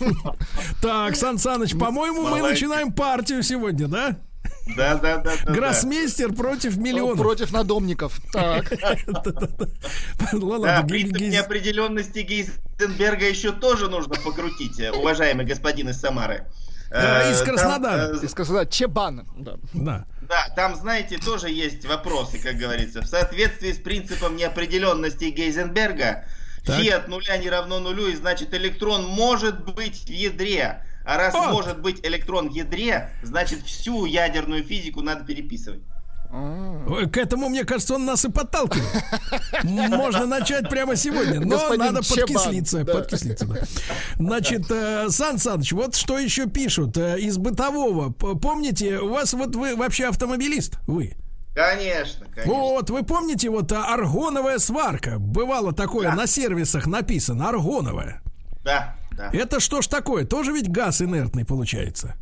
Так, 0.82 1.14
Сан 1.14 1.38
Саныч, 1.38 1.78
по-моему, 1.78 2.26
мы 2.26 2.42
начинаем 2.42 2.92
партию 2.92 3.42
сегодня, 3.42 3.86
да? 3.86 4.16
Да, 4.76 4.94
да, 4.96 5.16
да, 5.18 5.18
да. 5.18 5.32
да. 5.44 5.52
Гроссмейстер 5.52 6.32
против 6.32 6.76
миллионов. 6.76 7.18
Против 7.18 7.52
надомников. 7.52 8.20
Так. 8.32 8.72
Да, 10.32 10.82
принцип 10.82 11.20
неопределенности 11.20 12.20
Гейзенберга 12.20 13.28
еще 13.28 13.52
тоже 13.52 13.88
нужно 13.88 14.14
покрутить, 14.14 14.78
э, 14.80 14.90
уважаемый 14.90 15.44
господин 15.44 15.88
из 15.88 15.98
Самары. 16.00 16.46
Да, 16.90 17.24
Э, 17.24 17.32
из 17.32 17.40
Краснодара. 17.42 18.16
э, 18.20 18.24
Из 18.24 18.34
Краснодара. 18.34 18.66
Чебан. 18.66 19.26
Да. 19.38 19.56
Да. 19.72 20.06
Да, 20.22 20.48
там, 20.54 20.76
знаете, 20.76 21.18
тоже 21.18 21.48
есть 21.50 21.84
вопросы, 21.86 22.38
как 22.38 22.56
говорится. 22.56 23.02
В 23.02 23.06
соответствии 23.06 23.72
с 23.72 23.78
принципом 23.78 24.36
неопределенности 24.36 25.24
Гейзенберга, 25.24 26.24
Так. 26.64 26.80
фи 26.80 26.88
от 26.90 27.08
нуля 27.08 27.36
не 27.38 27.48
равно 27.50 27.78
нулю, 27.80 28.08
и 28.08 28.14
значит 28.16 28.54
электрон 28.54 29.04
может 29.06 29.64
быть 29.64 30.04
в 30.04 30.10
ядре. 30.10 30.84
А 31.10 31.16
раз 31.16 31.34
Вот. 31.34 31.50
может 31.52 31.80
быть 31.80 31.98
электрон 32.06 32.50
в 32.50 32.54
ядре, 32.54 33.10
значит 33.24 33.62
всю 33.64 34.04
ядерную 34.06 34.62
физику 34.62 35.02
надо 35.02 35.24
переписывать. 35.24 35.80
А. 36.30 36.84
Ой, 36.88 37.10
К 37.10 37.16
этому, 37.16 37.48
мне 37.48 37.64
кажется, 37.64 37.96
он 37.96 38.04
нас 38.04 38.24
и 38.24 38.30
подталкивает. 38.30 38.86
Можно 39.64 40.26
начать 40.26 40.68
прямо 40.68 40.94
сегодня, 40.94 41.40
но 41.40 41.48
Господин 41.56 41.94
надо 41.94 42.04
Чебан, 42.04 42.28
подкислиться. 42.28 42.84
да. 42.84 42.92
Подкислиться, 42.94 43.44
да. 43.46 43.60
Значит, 44.20 44.70
э, 44.70 45.08
Сан 45.08 45.38
Саныч, 45.38 45.72
вот 45.72 45.96
что 45.96 46.16
еще 46.16 46.46
пишут 46.46 46.96
э, 46.96 47.18
из 47.18 47.38
бытового. 47.38 48.10
Помните, 48.12 49.00
у 49.00 49.08
вас 49.08 49.32
вот 49.32 49.56
вы 49.56 49.74
вообще 49.74 50.06
автомобилист? 50.06 50.78
Вы? 50.86 51.14
Конечно, 51.56 52.24
конечно. 52.32 52.54
Вот, 52.54 52.90
вы 52.90 53.02
помните, 53.02 53.50
вот 53.50 53.72
а, 53.72 53.92
аргоновая 53.92 54.58
сварка. 54.58 55.18
Бывало 55.18 55.72
такое 55.72 56.10
Да. 56.10 56.14
на 56.14 56.28
сервисах 56.28 56.86
написано, 56.86 57.48
аргоновая. 57.48 58.22
Да, 58.62 58.94
да. 59.20 59.38
Это 59.38 59.60
что 59.60 59.82
ж 59.82 59.86
такое? 59.86 60.24
Тоже 60.24 60.52
ведь 60.52 60.70
газ 60.70 61.02
инертный 61.02 61.44
получается? 61.44 62.14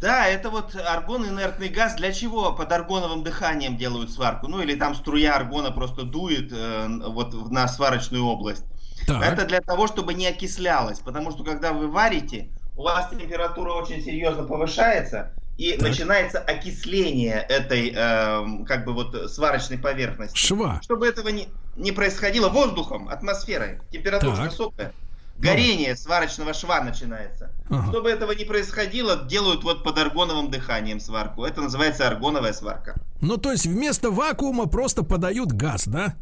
Да, 0.00 0.26
это 0.26 0.50
вот 0.50 0.76
аргон 0.76 1.26
инертный 1.26 1.68
газ. 1.68 1.94
Для 1.94 2.12
чего 2.12 2.52
под 2.52 2.70
аргоновым 2.72 3.22
дыханием 3.22 3.76
делают 3.76 4.10
сварку? 4.10 4.48
Ну 4.48 4.60
или 4.60 4.74
там 4.74 4.94
струя 4.94 5.34
аргона 5.36 5.70
просто 5.70 6.02
дует 6.02 6.52
э, 6.52 6.86
вот 7.06 7.50
на 7.50 7.66
сварочную 7.68 8.24
область. 8.24 8.64
Так. 9.06 9.22
Это 9.22 9.46
для 9.46 9.60
того, 9.60 9.86
чтобы 9.86 10.14
не 10.14 10.26
окислялось. 10.26 10.98
Потому 11.00 11.30
что 11.30 11.42
когда 11.42 11.72
вы 11.72 11.88
варите, 11.88 12.50
у 12.76 12.82
вас 12.82 13.08
температура 13.10 13.72
очень 13.72 14.02
серьезно 14.02 14.42
повышается. 14.44 15.32
И 15.56 15.72
Так. 15.72 15.88
начинается 15.88 16.40
окисление 16.40 17.46
этой, 17.48 17.92
эм, 17.94 18.64
как 18.64 18.84
бы 18.84 18.92
вот, 18.92 19.30
сварочной 19.30 19.78
поверхности. 19.78 20.36
Шва. 20.36 20.80
Чтобы 20.82 21.06
этого 21.06 21.28
не, 21.28 21.48
не 21.76 21.92
происходило 21.92 22.48
воздухом, 22.48 23.08
атмосферой, 23.08 23.78
температура 23.92 24.34
Так. 24.34 24.50
высокая, 24.50 24.92
горение 25.38 25.96
сварочного 25.96 26.54
шва 26.54 26.80
начинается. 26.80 27.50
Ага. 27.68 27.88
Чтобы 27.90 28.10
этого 28.10 28.32
не 28.32 28.44
происходило, 28.44 29.24
делают 29.24 29.64
вот 29.64 29.82
под 29.84 29.98
аргоновым 29.98 30.50
дыханием 30.50 31.00
сварку. 31.00 31.44
Это 31.44 31.60
называется 31.60 32.06
аргоновая 32.06 32.52
сварка. 32.52 32.94
Ну, 33.20 33.36
то 33.36 33.52
есть 33.52 33.66
вместо 33.66 34.10
вакуума 34.10 34.66
просто 34.66 35.02
подают 35.02 35.52
газ, 35.52 35.86
да? 35.86 36.14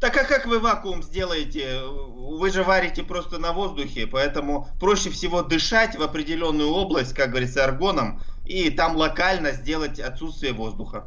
Так 0.00 0.16
а 0.18 0.24
как 0.24 0.46
вы 0.46 0.58
вакуум 0.58 1.02
сделаете? 1.02 1.80
Вы 1.84 2.50
же 2.50 2.62
варите 2.62 3.02
просто 3.02 3.38
на 3.38 3.52
воздухе, 3.52 4.06
поэтому 4.06 4.68
проще 4.78 5.08
всего 5.10 5.42
дышать 5.42 5.96
в 5.96 6.02
определенную 6.02 6.68
область, 6.68 7.14
как 7.14 7.30
говорится, 7.30 7.64
аргоном, 7.64 8.20
и 8.44 8.68
там 8.70 8.96
локально 8.96 9.52
сделать 9.52 9.98
отсутствие 9.98 10.52
воздуха. 10.52 11.06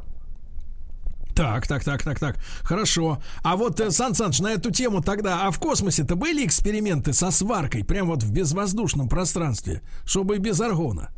Так, 1.38 1.68
так, 1.68 1.84
так, 1.84 2.02
так, 2.02 2.18
так. 2.18 2.36
Хорошо. 2.64 3.22
А 3.44 3.56
вот, 3.56 3.78
э, 3.78 3.92
Сан 3.92 4.12
Саныч, 4.12 4.40
на 4.40 4.48
эту 4.48 4.72
тему 4.72 5.00
тогда, 5.00 5.46
а 5.46 5.52
в 5.52 5.60
космосе-то 5.60 6.16
были 6.16 6.44
эксперименты 6.44 7.12
со 7.12 7.30
сваркой, 7.30 7.84
прямо 7.84 8.14
вот 8.14 8.24
в 8.24 8.32
безвоздушном 8.32 9.08
пространстве, 9.08 9.82
чтобы 10.04 10.38
без 10.38 10.60
аргона? 10.60 11.10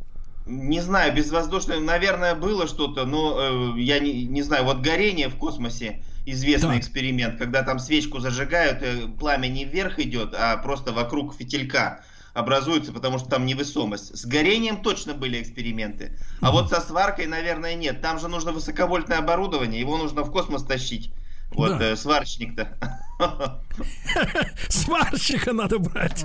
Не 0.44 0.82
знаю, 0.82 1.14
безвоздушное, 1.14 1.80
наверное, 1.80 2.34
было 2.34 2.66
что-то, 2.66 3.06
но 3.06 3.76
э, 3.78 3.80
я 3.80 3.98
не, 3.98 4.26
не 4.26 4.42
знаю. 4.42 4.64
Вот 4.64 4.82
горение 4.82 5.30
в 5.30 5.36
космосе 5.36 6.02
известный 6.26 6.74
Так. 6.74 6.80
эксперимент, 6.80 7.38
когда 7.38 7.62
там 7.62 7.78
свечку 7.78 8.20
зажигают, 8.20 8.82
э, 8.82 9.06
пламя 9.18 9.48
не 9.48 9.64
вверх 9.64 9.98
идет, 10.00 10.34
а 10.34 10.58
просто 10.58 10.92
вокруг 10.92 11.34
фитилька 11.34 12.04
образуется, 12.34 12.92
потому 12.92 13.18
что 13.18 13.28
там 13.28 13.46
невесомость. 13.46 14.16
С 14.16 14.24
горением 14.24 14.82
точно 14.82 15.14
были 15.14 15.40
эксперименты. 15.42 16.16
А 16.40 16.50
вот 16.52 16.70
со 16.70 16.80
сваркой, 16.80 17.26
наверное, 17.26 17.74
нет. 17.74 18.00
Там 18.00 18.18
же 18.18 18.28
нужно 18.28 18.52
высоковольтное 18.52 19.18
оборудование, 19.18 19.80
его 19.80 19.96
нужно 19.96 20.22
в 20.22 20.30
космос 20.30 20.64
тащить. 20.64 21.12
Вот 21.52 21.78
Да. 21.78 21.84
э, 21.90 21.96
сварщик-то. 21.96 22.78
Сварщика 24.68 25.52
надо 25.52 25.78
брать. 25.78 26.24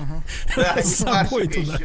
Да, 0.56 0.78
С 0.84 0.98
собой 0.98 1.48
туда. 1.48 1.80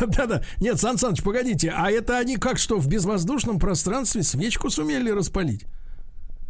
Да-да. 0.06 0.42
Нет, 0.60 0.78
Сан 0.78 0.98
Саныч, 0.98 1.22
погодите, 1.22 1.72
а 1.74 1.90
это 1.90 2.18
они 2.18 2.36
как 2.36 2.58
что, 2.58 2.78
в 2.78 2.86
безвоздушном 2.88 3.58
пространстве 3.58 4.22
свечку 4.22 4.70
сумели 4.70 5.10
распалить? 5.10 5.64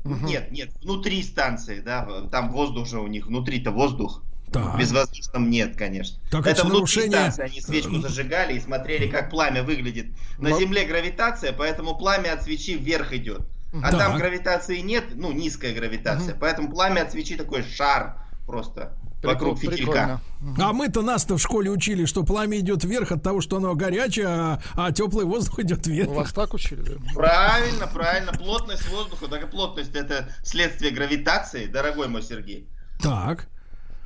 Нет, 0.05 0.51
нет, 0.51 0.71
внутри 0.83 1.23
станции, 1.23 1.81
да, 1.81 2.27
там 2.33 2.51
воздух 2.51 2.87
же 2.89 2.99
у 2.99 3.07
них, 3.07 3.27
внутри-то 3.27 3.71
воздух. 3.71 4.23
В 4.53 4.79
безвоздушном 4.79 5.51
нет, 5.51 5.77
конечно. 5.77 6.19
Так 6.31 6.41
это 6.43 6.51
это 6.51 6.63
внутри 6.65 6.79
нарушение- 6.79 7.19
станции 7.33 7.43
они 7.45 7.61
свечку 7.61 7.97
зажигали 8.01 8.55
и 8.55 8.61
смотрели, 8.61 9.09
как 9.09 9.31
пламя 9.31 9.63
выглядит. 9.63 10.07
На 10.39 10.51
Но- 10.51 10.59
Земле 10.59 10.85
гравитация, 10.85 11.53
поэтому 11.53 11.97
пламя 11.97 12.33
от 12.35 12.43
свечи 12.45 12.75
вверх 12.77 13.13
идет. 13.13 13.43
А 13.83 13.91
Так. 13.91 13.99
там 13.99 14.17
гравитации 14.17 14.79
нет, 14.79 15.05
ну, 15.15 15.31
низкая 15.33 15.75
гравитация, 15.75 16.35
поэтому 16.35 16.71
пламя 16.71 17.03
от 17.03 17.13
свечи 17.13 17.37
такой 17.37 17.63
шар 17.63 18.17
просто 18.47 18.95
вокруг 19.23 19.59
Прикол- 19.59 19.73
фитилька. 19.73 20.21
прикольно. 20.41 20.69
А 20.69 20.73
мы-то 20.73 21.03
нас-то 21.03 21.37
в 21.37 21.43
школе 21.43 21.71
учили, 21.71 22.05
что 22.07 22.23
пламя 22.23 22.59
идет 22.61 22.85
вверх 22.85 23.13
от 23.13 23.23
того, 23.23 23.41
что 23.43 23.57
оно 23.59 23.75
горячее, 23.75 24.29
а, 24.29 24.63
а 24.75 24.93
теплый 24.93 25.27
воздух 25.27 25.59
идет 25.59 25.87
вверх. 25.87 26.09
Вас 26.11 26.33
так 26.33 26.55
учили? 26.55 26.81
да? 26.83 26.95
Правильно, 27.15 27.87
правильно. 27.89 28.33
Плотность 28.33 28.89
воздуха, 28.89 29.27
так 29.29 29.45
и 29.45 29.47
плотность 29.49 29.95
это 29.95 30.29
следствие 30.45 30.93
гравитации, 30.93 31.67
дорогой 31.67 32.09
мой 32.09 32.23
Сергей. 32.23 32.69
Так. 33.03 33.49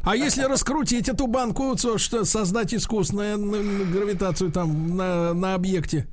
А 0.05 0.17
если 0.17 0.43
раскрутить 0.43 1.09
эту 1.09 1.27
банку, 1.27 1.77
то 1.77 1.99
что 1.99 2.25
создать 2.25 2.75
искусственную 2.75 3.39
гравитацию 3.91 4.51
там 4.51 4.97
на, 4.97 5.33
на 5.33 5.55
объекте? 5.55 6.09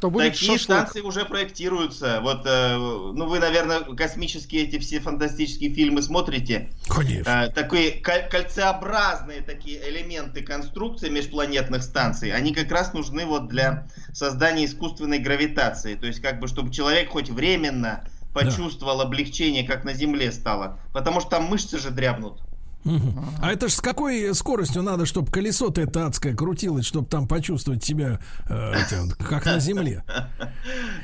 То 0.00 0.10
будет 0.10 0.32
Такие 0.32 0.52
шашлык. 0.52 0.60
станции 0.60 1.00
уже 1.00 1.24
проектируются. 1.24 2.20
Вот, 2.22 2.42
э, 2.46 2.76
ну 2.76 3.26
вы, 3.26 3.40
наверное, 3.40 3.80
космические 3.80 4.64
эти 4.64 4.78
все 4.78 5.00
фантастические 5.00 5.74
фильмы 5.74 6.02
смотрите. 6.02 6.70
Конечно. 6.88 7.46
Э, 7.46 7.50
такие 7.50 8.00
каль- 8.00 8.28
кольцеобразные 8.28 9.40
такие 9.40 9.80
элементы 9.90 10.42
конструкции 10.42 11.08
межпланетных 11.08 11.82
станций, 11.82 12.30
они 12.30 12.54
как 12.54 12.70
раз 12.70 12.92
нужны 12.92 13.26
вот 13.26 13.48
для 13.48 13.88
создания 14.12 14.66
искусственной 14.66 15.18
гравитации. 15.18 15.96
То 15.96 16.06
есть, 16.06 16.20
как 16.20 16.38
бы, 16.38 16.46
чтобы 16.46 16.70
человек 16.70 17.10
хоть 17.10 17.28
временно 17.30 18.04
почувствовал 18.32 19.00
облегчение, 19.00 19.64
как 19.66 19.82
на 19.82 19.94
земле 19.94 20.30
стало. 20.30 20.78
Потому 20.92 21.20
что 21.20 21.30
там 21.30 21.44
мышцы 21.44 21.76
же 21.76 21.90
дрябнут. 21.90 22.40
Мгм. 22.84 23.24
А 23.42 23.52
это 23.52 23.68
ж 23.68 23.72
с 23.72 23.80
какой 23.80 24.34
скоростью 24.34 24.82
надо, 24.82 25.04
чтобы 25.04 25.30
колесо-то 25.30 25.80
это 25.80 26.06
адское 26.06 26.34
крутилось, 26.34 26.86
чтобы 26.86 27.06
там 27.06 27.26
почувствовать 27.26 27.84
себя 27.84 28.20
э, 28.48 28.72
этим, 28.72 29.10
как 29.10 29.46
на 29.46 29.58
земле? 29.58 30.04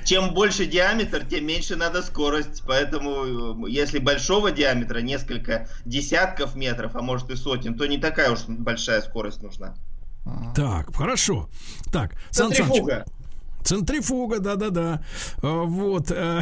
Чем 0.04 0.35
больше 0.35 0.66
диаметр, 0.66 1.25
тем 1.25 1.47
меньше 1.47 1.76
надо 1.76 2.02
скорость. 2.02 2.62
Поэтому, 2.66 3.66
э, 3.66 3.71
если 3.71 3.99
большого 3.99 4.50
диаметра, 4.50 5.00
несколько 5.00 5.69
десятков 5.85 6.54
метров, 6.54 6.95
а 6.95 7.02
может 7.02 7.31
и 7.31 7.37
сотен, 7.37 7.76
то 7.76 7.87
не 7.87 7.99
такая 7.99 8.31
уж 8.31 8.45
большая 8.47 9.02
скорость 9.02 9.43
нужна. 9.43 9.75
Так, 10.54 10.97
хорошо. 10.97 11.50
Так, 11.93 12.14
Сан 12.31 12.52
Саныч, 12.52 12.83
Центрифуга. 13.64 14.38
Да-да-да. 14.38 15.02
А, 15.42 15.62
Вот. 15.64 16.11
э, 16.11 16.40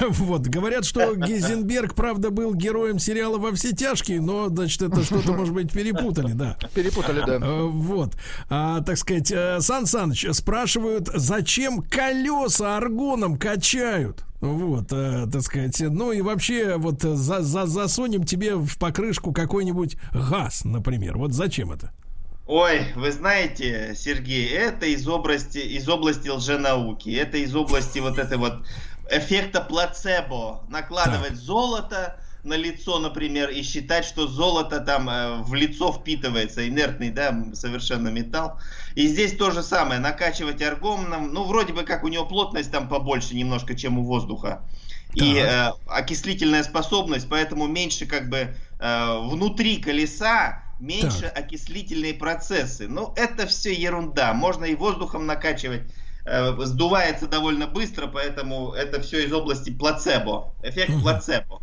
Вот. 0.08 0.46
Говорят, 0.46 0.84
что 0.84 1.14
Гейзенберг, 1.14 1.94
правда, 1.94 2.30
был 2.30 2.54
героем 2.54 2.98
сериала 2.98 3.38
«Во 3.38 3.52
все 3.52 3.72
тяжкие», 3.72 4.20
но, 4.20 4.48
значит, 4.48 4.82
это 4.82 5.02
что-то, 5.02 5.32
может 5.32 5.54
быть, 5.54 5.72
перепутали, 5.72 6.32
да. 6.32 6.56
Перепутали, 6.74 7.22
да. 7.26 7.34
Э, 7.36 7.62
Вот. 7.64 8.14
А, 8.48 8.80
так 8.82 8.96
сказать, 8.96 9.30
э, 9.30 9.60
Сан 9.60 9.86
Саныч 9.86 10.26
спрашивают, 10.32 11.08
зачем 11.14 11.82
колеса 11.82 12.76
аргоном 12.76 13.36
качают? 13.36 14.24
Вот, 14.40 14.92
э, 14.92 15.26
так 15.32 15.42
сказать, 15.42 15.80
ну 15.80 16.12
и 16.12 16.20
вообще, 16.20 16.76
вот 16.76 17.04
э, 17.04 17.16
за, 17.16 17.42
за, 17.42 17.66
засунем 17.66 18.22
тебе 18.22 18.54
в 18.54 18.78
покрышку 18.78 19.32
какой-нибудь 19.32 19.96
газ, 20.12 20.64
например. 20.64 21.18
Вот 21.18 21.32
зачем 21.32 21.72
это? 21.72 21.92
Ой, 22.48 22.86
вы 22.94 23.12
знаете, 23.12 23.94
Сергей, 23.94 24.48
это 24.48 24.86
из 24.86 25.06
области, 25.06 25.58
из 25.58 25.86
области 25.86 26.28
лженауки, 26.28 27.10
это 27.10 27.36
из 27.36 27.54
области 27.54 27.98
вот 27.98 28.18
этой 28.18 28.38
вот 28.38 28.64
эффекта 29.10 29.60
плацебо. 29.60 30.62
Накладывать 30.70 31.34
золото 31.34 32.18
на 32.44 32.54
лицо, 32.54 33.00
например, 33.00 33.50
и 33.50 33.62
считать, 33.62 34.06
что 34.06 34.26
золото 34.26 34.80
там 34.80 35.10
э, 35.10 35.42
в 35.42 35.52
лицо 35.52 35.92
впитывается, 35.92 36.66
инертный, 36.66 37.10
да, 37.10 37.38
совершенно 37.52 38.08
металл. 38.08 38.58
И 38.94 39.06
здесь 39.08 39.36
то 39.36 39.50
же 39.50 39.62
самое, 39.62 40.00
накачивать 40.00 40.62
аргоном, 40.62 41.34
ну, 41.34 41.44
вроде 41.44 41.74
бы 41.74 41.82
как 41.82 42.02
у 42.02 42.08
него 42.08 42.24
плотность 42.24 42.72
там 42.72 42.88
побольше 42.88 43.36
немножко, 43.36 43.74
чем 43.74 43.98
у 43.98 44.04
воздуха. 44.04 44.62
И 45.12 45.36
э, 45.36 45.72
окислительная 45.86 46.62
способность, 46.62 47.28
поэтому 47.28 47.66
меньше 47.66 48.06
как 48.06 48.30
бы 48.30 48.54
э, 48.78 49.18
внутри 49.28 49.76
колеса 49.82 50.62
меньше 50.80 51.26
окислительные 51.26 52.14
процессы. 52.14 52.86
Ну, 52.88 53.12
это 53.16 53.46
все 53.46 53.72
ерунда. 53.72 54.32
Можно 54.34 54.64
и 54.64 54.74
воздухом 54.74 55.26
накачивать. 55.26 55.82
Э, 56.24 56.54
сдувается 56.64 57.26
довольно 57.26 57.66
быстро, 57.66 58.06
поэтому 58.06 58.72
это 58.72 59.00
все 59.00 59.24
из 59.26 59.32
области 59.32 59.70
плацебо. 59.70 60.52
Эффект 60.62 61.00
плацебо. 61.00 61.60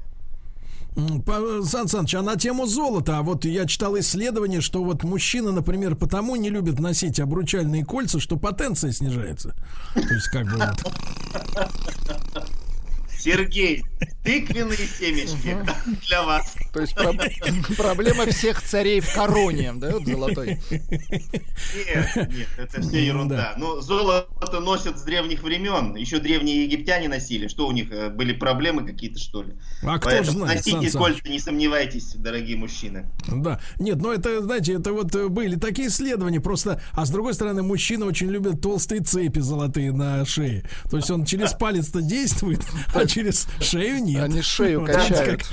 М, 0.96 1.22
по- 1.22 1.62
Сан 1.64 1.88
Саныч, 1.88 2.16
а 2.16 2.22
на 2.22 2.36
тему 2.38 2.66
золота, 2.66 3.18
а 3.18 3.22
вот 3.22 3.44
я 3.46 3.66
читал 3.66 4.00
исследование, 4.00 4.62
что 4.62 4.84
вот 4.84 5.04
мужчины, 5.04 5.52
например, 5.52 5.96
потому 5.96 6.36
не 6.38 6.50
любят 6.50 6.80
носить 6.80 7.20
обручальные 7.20 7.86
кольца, 7.86 8.20
что 8.20 8.38
потенция 8.38 8.92
снижается. 8.92 9.54
То 9.94 10.14
есть 10.14 10.28
как 10.28 10.46
бы 10.46 10.58
вот... 10.58 12.48
Сергей, 13.26 13.84
тыквенные 14.24 14.78
семечки 14.78 15.58
для 16.08 16.24
вас. 16.24 16.56
То 16.72 16.82
есть 16.82 16.96
проб- 16.96 17.76
проблема 17.76 18.28
всех 18.28 18.62
царей 18.62 19.00
в 19.00 19.12
короне, 19.16 19.74
да, 19.74 19.94
вот 19.94 20.06
золотой. 20.06 20.60
Нет, 20.70 22.16
нет, 22.16 22.48
это 22.58 22.82
все 22.82 23.04
ерунда. 23.04 23.56
Ну, 23.58 23.82
золото 23.82 24.60
носят 24.60 25.00
с 25.00 25.02
древних 25.02 25.42
времен. 25.42 25.96
Еще 25.96 26.20
древние 26.20 26.66
египтяне 26.66 27.08
носили. 27.08 27.48
Что 27.48 27.66
у 27.68 27.72
них 27.72 27.92
э, 27.92 28.10
были 28.12 28.34
проблемы 28.34 28.86
какие-то, 28.86 29.18
что 29.18 29.42
ли? 29.42 29.54
А 29.82 29.98
кто 29.98 30.24
знает, 30.24 30.66
носите 30.66 30.96
кольца, 30.96 31.28
не 31.28 31.40
сомневайтесь, 31.40 32.14
дорогие 32.16 32.58
мужчины. 32.58 33.10
Да, 33.28 33.60
нет, 33.80 33.98
ну 33.98 34.12
это, 34.12 34.44
знаете, 34.44 34.74
это 34.74 34.94
вот 34.94 35.16
э, 35.16 35.30
были 35.30 35.56
такие 35.56 35.88
исследования 35.88 36.42
просто, 36.42 36.80
а 36.92 37.06
с 37.08 37.10
другой 37.10 37.34
стороны, 37.34 37.64
мужчины 37.64 38.06
очень 38.06 38.30
любят 38.30 38.62
толстые 38.62 39.02
цепи 39.02 39.40
золотые 39.40 39.92
на 39.92 40.26
шее. 40.26 40.64
То 40.92 40.98
есть 40.98 41.10
он 41.10 41.26
через 41.26 41.54
палец-то 41.60 42.02
действует, 42.02 42.62
а 42.94 43.06
через 43.16 43.48
шею 43.62 44.04
нет. 44.04 44.24
Они 44.24 44.42
шею 44.42 44.86
качают. 44.86 45.46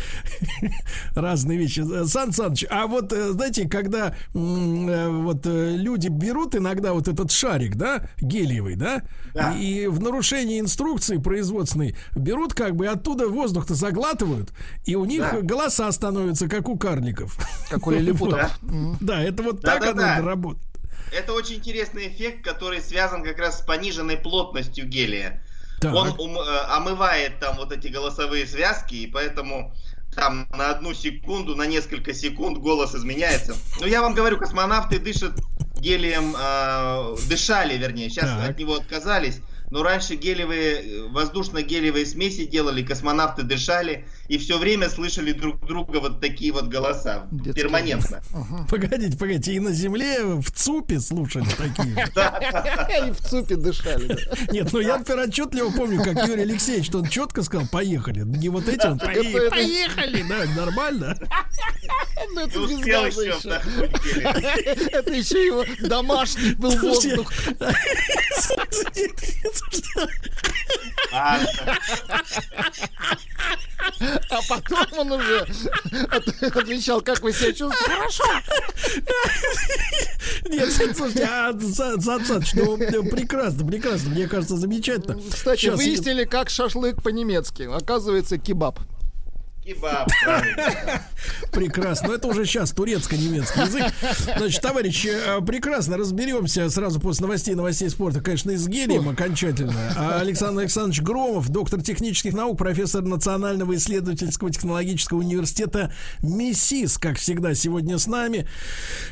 Разные 1.15 1.59
вещи. 1.59 1.85
Сан 2.07 2.33
Саныч, 2.33 2.65
а 2.69 2.87
вот, 2.89 3.13
э, 3.13 3.31
знаете, 3.33 3.69
когда 3.69 4.09
э, 4.09 4.13
вот 5.09 5.47
э, 5.47 5.77
люди 5.77 6.09
берут 6.09 6.57
иногда 6.57 6.93
вот 6.93 7.07
этот 7.07 7.31
шарик, 7.31 7.77
да, 7.77 8.09
гелиевый, 8.21 8.75
да, 8.75 9.03
Да. 9.33 9.53
и 9.53 9.87
в 9.87 10.01
нарушении 10.01 10.59
инструкции 10.59 11.19
производственной 11.19 11.97
берут 12.17 12.53
как 12.55 12.75
бы 12.75 12.89
оттуда 12.89 13.29
воздух-то 13.29 13.75
заглатывают, 13.75 14.53
и 14.85 14.97
у 14.97 15.05
них 15.05 15.21
Да. 15.21 15.41
голоса 15.41 15.91
становятся 15.93 16.49
как 16.49 16.69
у 16.69 16.77
карликов. 16.77 17.39
Как 17.71 17.87
у 17.87 17.93
лилипутов. 17.93 18.59
Да. 19.01 19.23
Это 19.23 19.43
вот 19.45 19.61
так 19.61 19.87
оно 19.87 20.27
работает. 20.27 20.67
Это 21.17 21.33
очень 21.35 21.57
интересный 21.57 22.09
эффект, 22.09 22.43
который 22.43 22.81
связан 22.81 23.23
как 23.23 23.39
раз 23.39 23.61
с 23.61 23.63
пониженной 23.63 24.17
плотностью 24.17 24.89
гелия. 24.89 25.43
Так. 25.83 25.95
Он 25.95 26.09
ум- 26.19 26.39
э, 26.39 26.59
омывает 26.69 27.39
там 27.41 27.57
вот 27.57 27.73
эти 27.73 27.89
голосовые 27.89 28.47
связки, 28.47 28.95
и 28.95 29.07
поэтому 29.07 29.75
там 30.15 30.47
на 30.57 30.71
одну 30.71 30.95
секунду, 30.95 31.57
на 31.57 31.67
несколько 31.67 32.13
секунд 32.15 32.59
голос 32.59 32.95
изменяется. 32.95 33.55
Ну, 33.81 33.87
я 33.87 34.01
вам 34.03 34.15
говорю, 34.15 34.39
космонавты 34.39 34.99
дышат 34.99 35.33
гелием, 35.81 36.35
э, 36.39 37.17
дышали, 37.29 37.77
вернее, 37.77 38.09
сейчас 38.11 38.27
Так. 38.27 38.51
от 38.51 38.59
него 38.59 38.75
отказались. 38.75 39.41
Но 39.71 39.83
раньше 39.83 40.17
гелевые, 40.17 40.75
э, 40.83 41.09
воздушно-гелевые 41.09 42.05
смеси 42.05 42.45
делали, 42.45 42.83
космонавты 42.85 43.43
дышали, 43.43 44.07
и 44.33 44.39
все 44.39 44.57
время 44.57 44.89
слышали 44.89 45.33
друг 45.33 45.61
друга 45.67 45.99
вот 46.01 46.23
такие 46.23 46.53
вот 46.55 46.65
голоса, 46.69 47.27
Детские. 47.31 47.53
перманентно. 47.55 48.23
Погодите, 48.71 49.19
погодите, 49.19 49.53
и 49.53 49.61
на 49.61 49.73
земле 49.73 50.25
в 50.25 50.51
ЦУПе 50.51 51.01
слушали 51.01 51.45
такие. 51.59 51.95
же. 51.95 52.13
И 53.09 53.11
в 53.11 53.19
ЦУПе 53.21 53.57
дышали. 53.57 54.17
Нет, 54.51 54.73
ну 54.73 54.81
я, 54.81 54.97
например, 54.97 55.29
отчетливо 55.29 55.71
помню, 55.71 56.03
как 56.03 56.27
Юрий 56.27 56.43
Алексеевич, 56.45 56.87
что 56.87 57.01
он 57.01 57.09
четко 57.09 57.43
сказал, 57.43 57.69
поехали. 57.69 58.21
Не 58.21 58.49
вот 58.49 58.69
эти 58.69 58.77
это- 58.77 58.97
поехали, 59.51 60.25
да, 60.27 60.47
нормально. 60.57 61.15
Ну, 62.35 62.41
это 62.41 62.59
еще. 62.59 63.61
Это 64.93 65.13
еще 65.13 65.45
его 65.45 65.65
домашний 65.87 66.55
был 66.55 66.71
воздух. 66.79 67.31
А 74.31 74.39
потом 74.49 74.99
он 74.99 75.13
уже 75.13 75.47
от- 76.11 76.57
отвечал, 76.57 77.01
как 77.01 77.21
вы 77.21 77.33
себя 77.33 77.53
чувствуете? 77.53 77.85
Хорошо. 77.85 78.25
Нет, 80.49 80.73
слушайте, 80.73 81.25
а 81.25 81.53
ну 82.55 82.77
э, 82.79 83.03
прекрасно, 83.11 83.67
прекрасно, 83.67 84.11
мне 84.11 84.27
кажется, 84.29 84.57
замечательно. 84.57 85.19
Кстати, 85.31 85.67
выяснили, 85.69 86.25
как 86.25 86.51
шашлык 86.51 87.03
по-немецки. 87.03 87.63
Оказывается, 87.63 88.39
кебаб. 88.39 88.79
Кебаб. 89.65 90.09
Прекрасно. 91.53 92.09
Но 92.09 92.15
это 92.15 92.27
уже 92.27 92.45
сейчас 92.47 92.73
турецко-немецкий 92.73 93.61
язык. 93.61 93.93
Значит, 94.37 94.61
товарищи, 94.61 95.09
э, 95.13 95.41
прекрасно 95.41 95.97
разберемся 95.97 96.69
сразу 96.69 96.99
после 96.99 97.27
новостей 97.27 97.55
новостей 97.55 97.89
спорта, 97.89 98.21
конечно, 98.21 98.51
и 98.51 98.57
с 98.57 98.67
гелием 98.67 99.09
окончательно. 99.09 99.93
А 99.97 100.21
Александр 100.21 100.63
Александрович 100.63 101.03
Громов, 101.03 101.49
доктор 101.51 101.81
технических 101.81 102.33
наук, 102.33 102.59
профессор 102.59 103.03
Национального 103.03 103.77
исследовательского 103.77 104.51
технологического 104.51 105.19
университета 105.19 105.93
МИСИС, 106.23 106.99
как 106.99 107.19
всегда, 107.19 107.55
сегодня 107.55 107.99
с 107.99 108.09
нами. 108.09 108.49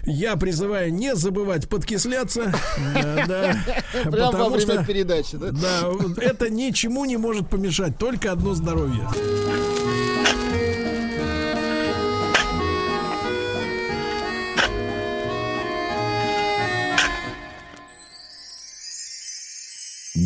Я 0.05 0.35
призываю 0.37 0.93
не 0.93 1.15
забывать 1.15 1.69
подкисляться. 1.69 2.53
Да, 2.95 3.25
да, 3.27 4.11
Прям 4.11 4.35
во 4.35 4.49
время 4.49 4.85
передачи, 4.85 5.37
да? 5.37 5.51
да, 5.51 5.91
это 6.21 6.51
ничему 6.51 7.05
не 7.05 7.19
может 7.19 7.49
помешать, 7.49 7.99
только 7.99 8.33
одно 8.33 8.55
здоровье. 8.55 9.09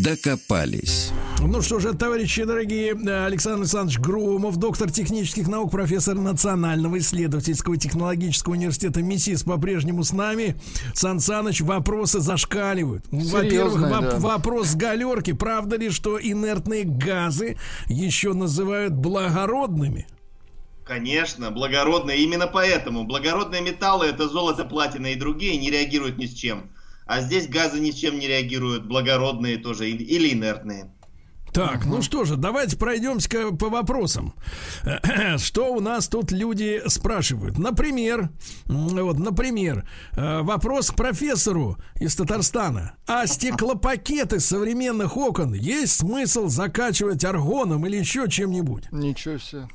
Докопались. 0.05 1.12
Ну 1.40 1.62
что 1.62 1.79
же, 1.79 1.95
товарищи 1.95 2.45
дорогие, 2.45 2.93
Александр 2.93 3.61
Александрович 3.61 3.99
Грумов, 3.99 4.59
доктор 4.59 4.90
технических 4.90 5.49
наук, 5.49 5.71
профессор 5.71 6.14
Национального 6.17 6.99
исследовательского 6.99 7.79
технологического 7.79 8.53
университета 8.53 9.01
МИСИС 9.01 9.45
по-прежнему 9.45 10.05
с 10.05 10.12
нами. 10.12 10.57
Сан 10.93 11.21
Саныч, 11.21 11.62
вопросы 11.62 12.21
зашкаливают. 12.21 13.07
Во-первых, 13.11 13.81
воп- 13.81 14.11
да. 14.11 14.19
вопрос 14.19 14.69
с 14.69 14.75
галерки. 14.75 15.33
Правда 15.33 15.77
ли, 15.77 15.88
что 15.88 16.21
инертные 16.21 16.85
газы 16.85 17.57
еще 17.87 18.35
называют 18.35 18.93
благородными? 18.93 20.07
Конечно, 20.85 21.51
благородные. 21.51 22.19
Именно 22.19 22.47
поэтому 22.47 23.05
благородные 23.05 23.62
металлы 23.62 24.05
это 24.05 24.29
золото, 24.29 24.67
платина 24.67 25.07
и 25.07 25.14
другие 25.14 25.57
не 25.57 25.71
реагируют 25.71 26.19
ни 26.19 26.27
с 26.27 26.35
чем. 26.35 26.69
А 27.07 27.21
здесь 27.21 27.49
газы 27.49 27.81
ни 27.81 27.90
с 27.90 27.95
чем 27.95 28.19
не 28.19 28.27
реагируют, 28.27 28.87
благородные 28.87 29.59
тоже 29.59 29.90
или 29.90 30.33
инертные. 30.33 30.90
Так, 31.55 31.87
ну 31.87 32.03
что 32.03 32.25
же, 32.25 32.37
давайте 32.37 32.77
пройдемся 32.77 33.53
по 33.53 33.69
вопросам. 33.69 34.35
Что 35.38 35.73
у 35.73 35.79
нас 35.79 36.09
тут 36.09 36.33
люди 36.33 36.83
спрашивают? 36.88 37.59
Например, 37.59 38.31
вот, 38.67 39.21
например, 39.21 39.88
э, 40.17 40.40
вопрос 40.43 40.90
к 40.90 40.97
профессору 40.97 41.77
из 41.95 42.17
Татарстана. 42.17 42.97
А 43.07 43.29
стеклопакеты 43.29 44.40
современных 44.40 45.17
окон 45.17 45.55
есть 45.55 45.93
смысл 45.93 46.49
закачивать 46.49 47.25
аргоном 47.25 47.87
или 47.87 47.99
еще 47.99 48.29
чем-нибудь? 48.29 48.90
Ничего 48.90 49.38
себе. 49.38 49.69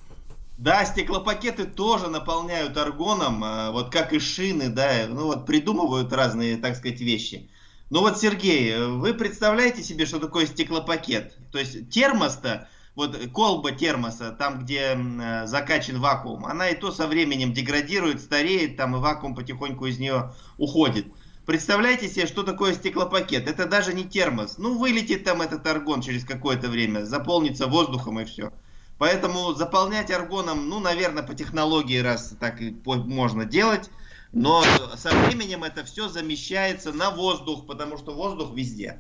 Да, 0.60 0.84
стеклопакеты 0.84 1.64
тоже 1.64 2.10
наполняют 2.10 2.76
аргоном, 2.76 3.42
э, 3.46 3.72
вот 3.72 3.94
как 3.94 4.12
и 4.12 4.20
шины, 4.20 4.68
да, 4.68 5.06
ну 5.08 5.28
вот 5.28 5.46
придумывают 5.46 6.12
разные, 6.12 6.58
так 6.58 6.76
сказать, 6.76 7.00
вещи. 7.00 7.50
Ну 7.90 8.02
вот, 8.02 8.20
Сергей, 8.20 8.78
вы 8.78 9.14
представляете 9.14 9.84
себе, 9.84 10.06
что 10.06 10.20
такое 10.20 10.48
стеклопакет? 10.48 11.34
То 11.54 11.60
есть 11.60 11.90
термос-то, 11.90 12.68
вот 12.96 13.18
колба 13.32 13.72
термоса, 13.72 14.32
там, 14.32 14.60
где 14.60 14.98
э, 14.98 15.48
закачан 15.48 16.02
вакуум, 16.02 16.46
она 16.46 16.68
и 16.68 16.76
то 16.76 16.92
со 16.92 17.08
временем 17.08 17.54
деградирует, 17.54 18.20
стареет, 18.20 18.76
там 18.76 18.98
и 18.98 19.00
вакуум 19.00 19.36
потихоньку 19.36 19.86
из 19.86 19.98
нее 19.98 20.34
уходит. 20.58 21.08
Представляете 21.46 22.10
себе, 22.10 22.28
что 22.28 22.44
такое 22.44 22.74
стеклопакет? 22.74 23.48
Это 23.48 23.66
даже 23.66 23.94
не 23.94 24.04
термос. 24.04 24.58
Ну, 24.58 24.78
вылетит 24.78 25.24
там 25.24 25.42
этот 25.42 25.66
аргон 25.66 26.02
через 26.02 26.26
какое-то 26.26 26.68
время, 26.68 27.06
заполнится 27.06 27.68
воздухом 27.68 28.20
и 28.20 28.26
все. 28.26 28.52
Поэтому 29.00 29.54
заполнять 29.54 30.12
аргоном, 30.12 30.70
ну, 30.70 30.80
наверное, 30.80 31.24
по 31.24 31.34
технологии 31.34 31.98
раз 31.98 32.36
так 32.40 32.62
и 32.62 32.76
можно 32.86 33.46
делать. 33.46 33.90
Но 34.34 34.64
со 34.96 35.10
временем 35.10 35.64
это 35.64 35.84
все 35.84 36.10
замещается 36.10 36.92
на 36.92 37.10
воздух, 37.10 37.66
потому 37.66 37.98
что 37.98 38.14
воздух 38.14 38.54
везде. 38.54 39.00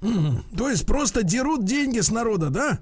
То 0.00 0.70
есть 0.70 0.86
просто 0.86 1.22
дерут 1.22 1.64
деньги 1.64 2.00
с 2.00 2.10
народа, 2.10 2.48
да? 2.48 2.78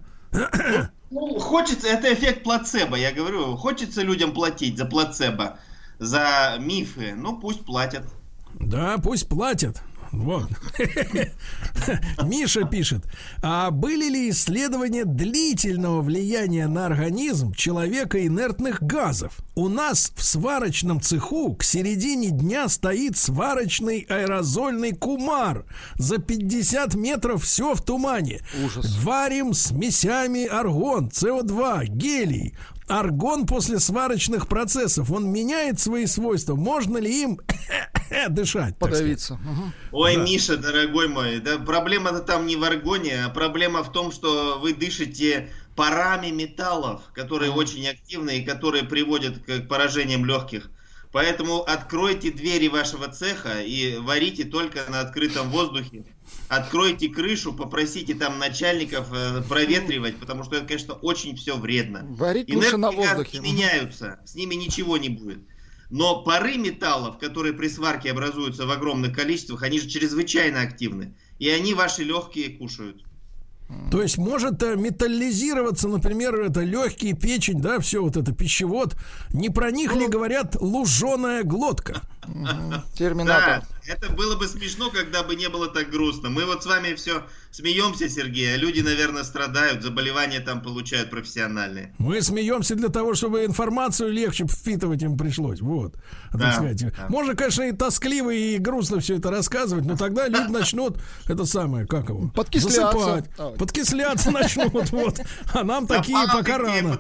Ну, 1.11 1.39
хочется, 1.41 1.89
это 1.89 2.13
эффект 2.13 2.45
плацебо, 2.45 2.97
я 2.97 3.13
говорю, 3.13 3.57
хочется 3.57 4.03
людям 4.03 4.33
платить 4.33 4.77
за 4.77 4.85
плацебо, 4.85 5.59
за 5.99 6.57
мифы, 6.61 7.15
ну 7.17 7.39
пусть 7.41 7.65
платят. 7.65 8.05
Да, 8.61 8.99
пусть 9.03 9.27
платят. 9.27 9.83
Вот. 10.13 10.49
Миша 12.25 12.65
пишет, 12.65 13.05
а 13.43 13.71
были 13.71 14.09
ли 14.09 14.31
исследования 14.31 15.05
длительного 15.05 16.01
влияния 16.03 16.67
на 16.67 16.87
организм 16.87 17.53
человека 17.53 18.27
инертных 18.27 18.83
газов? 18.83 19.39
У 19.55 19.69
нас 19.69 20.13
в 20.15 20.25
сварочном 20.25 21.01
цеху 21.01 21.55
к 21.55 21.63
середине 21.63 22.31
дня 22.31 22.69
стоит 22.69 23.17
сварочный 23.17 24.07
аэрозольный 24.09 24.93
кумар. 24.93 25.65
За 25.97 26.19
50 26.19 26.95
метров 26.95 27.45
все 27.45 27.75
в 27.75 27.83
тумане. 27.83 28.41
Ужас. 28.65 28.97
Варим 29.03 29.53
смесями 29.55 30.47
аргон, 30.47 31.09
СО2, 31.09 31.87
гелий. 31.87 32.55
Аргон 32.89 33.47
после 33.47 33.79
сварочных 33.81 34.49
процессов, 34.49 35.11
он 35.11 35.31
меняет 35.31 35.79
свои 35.81 36.07
свойства. 36.07 36.55
Можно 36.55 36.99
ли 36.99 37.23
им 37.23 37.41
дышать? 38.31 38.77
Подавиться. 38.79 39.35
Угу. 39.35 39.73
Ой, 39.93 40.17
да. 40.17 40.23
Миша, 40.23 40.57
дорогой 40.57 41.09
мой, 41.09 41.41
да 41.41 41.59
проблема-то 41.59 42.21
там 42.21 42.47
не 42.47 42.57
в 42.57 42.65
аргоне, 42.65 43.25
а 43.25 43.29
проблема 43.29 43.83
в 43.83 43.93
том, 43.93 44.11
что 44.11 44.59
вы 44.61 44.75
дышите 44.75 45.51
парами 45.77 46.31
металлов, 46.31 47.03
которые 47.15 47.53
mm. 47.53 47.55
очень 47.55 47.87
активны 47.87 48.39
и 48.39 48.45
которые 48.45 48.83
приводят 48.83 49.39
к 49.39 49.69
поражениям 49.69 50.25
легких. 50.25 50.71
Поэтому 51.13 51.63
откройте 51.63 52.31
двери 52.33 52.69
вашего 52.69 53.09
цеха 53.09 53.63
и 53.63 53.97
варите 53.97 54.45
только 54.45 54.81
на 54.91 55.01
открытом 55.01 55.51
воздухе. 55.51 56.05
Откройте 56.49 57.09
крышу, 57.09 57.53
попросите 57.53 58.15
там 58.15 58.39
начальников 58.39 59.13
э, 59.13 59.43
проветривать, 59.43 60.17
потому 60.17 60.45
что 60.45 60.57
это, 60.57 60.67
конечно, 60.67 60.95
очень 60.95 61.37
все 61.37 61.57
вредно. 61.57 62.07
Варить 62.09 62.53
лучше 62.53 62.77
на 62.79 62.91
воздухе. 62.91 63.41
меняются, 63.41 64.19
с 64.25 64.35
ними 64.35 64.55
ничего 64.55 64.97
не 64.97 65.11
будет. 65.11 65.41
Но 65.91 66.23
пары 66.23 66.57
металлов, 66.57 67.19
которые 67.19 67.55
при 67.55 67.69
сварке 67.69 68.11
образуются 68.11 68.67
в 68.67 68.71
огромных 68.71 69.15
количествах, 69.15 69.63
они 69.63 69.81
же 69.81 69.89
чрезвычайно 69.89 70.63
активны. 70.63 71.15
И 71.39 71.49
они 71.49 71.75
ваши 71.75 72.03
легкие 72.03 72.51
кушают. 72.51 73.05
То 73.91 74.03
есть 74.03 74.17
может 74.17 74.63
э, 74.63 74.77
металлизироваться, 74.77 75.89
например, 75.89 76.37
это 76.41 76.61
легкий 76.61 77.13
печень, 77.13 77.61
да, 77.61 77.79
все 77.81 78.03
вот 78.03 78.17
это 78.17 78.33
пищевод. 78.33 78.97
Не 79.33 79.51
про 79.51 79.71
них 79.71 79.95
ли 79.95 80.07
ну. 80.07 80.11
говорят 80.11 80.57
луженая 80.59 81.43
глотка? 81.43 82.01
Терминатор. 82.95 83.61
Да, 83.61 83.78
это 83.89 84.11
было 84.13 84.37
бы 84.37 84.47
смешно, 84.47 84.91
когда 84.91 85.23
бы 85.23 85.35
не 85.35 85.49
было 85.49 85.69
так 85.69 85.91
грустно. 85.91 86.29
Мы 86.29 86.45
вот 86.45 86.63
с 86.63 86.67
вами 86.67 86.95
все 86.95 87.25
смеемся, 87.51 88.09
Сергей, 88.09 88.55
а 88.55 88.57
люди, 88.57 88.81
наверное, 88.81 89.25
страдают, 89.25 89.83
заболевания 89.83 90.41
там 90.41 90.63
получают 90.63 91.11
профессиональные. 91.11 91.95
Мы 91.99 92.21
смеемся 92.21 92.75
для 92.75 92.89
того, 92.89 93.15
чтобы 93.15 93.47
информацию 93.47 94.13
легче 94.13 94.47
впитывать 94.47 95.03
им 95.03 95.17
пришлось. 95.17 95.61
Вот. 95.61 95.95
Да, 96.33 96.53
сказать. 96.53 96.85
Да. 96.85 97.07
Можно, 97.09 97.35
конечно, 97.35 97.63
и 97.63 97.73
тоскливо, 97.73 98.31
и 98.31 98.59
грустно 98.59 99.01
все 99.01 99.17
это 99.17 99.31
рассказывать, 99.31 99.87
но 99.87 99.97
тогда 99.97 100.29
люди 100.29 100.51
начнут 100.51 100.99
это 101.27 101.47
самое, 101.47 101.87
как 101.87 102.11
его? 102.11 102.29
Подкисляться. 102.29 102.99
Засыпать. 102.99 103.59
Подкисляться 103.59 104.31
начнут. 104.31 104.69
Вот. 104.99 105.21
А 105.53 105.63
нам 105.63 105.87
такие 105.87 106.19
пока 106.33 106.59
рано. 106.59 106.99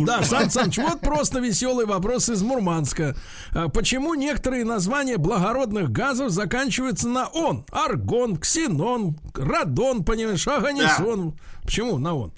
Да, 0.00 0.22
Сан 0.22 0.50
Саныч, 0.50 0.78
вот 0.78 1.00
просто 1.00 1.38
веселый 1.40 1.86
вопрос 1.86 2.28
из 2.30 2.42
Мурманска. 2.42 3.14
А 3.52 3.68
почему 3.68 4.14
некоторые 4.14 4.64
названия 4.64 5.18
благородных 5.68 5.90
газов 5.92 6.30
заканчиваются 6.30 7.08
на 7.08 7.28
он? 7.28 7.64
Аргон, 7.70 8.36
ксенон, 8.36 9.16
радон, 9.34 10.04
понимаешь, 10.04 10.46
аганисон. 10.46 11.30
Да. 11.30 11.36
Почему 11.62 11.98
на 11.98 12.14
он? 12.14 12.32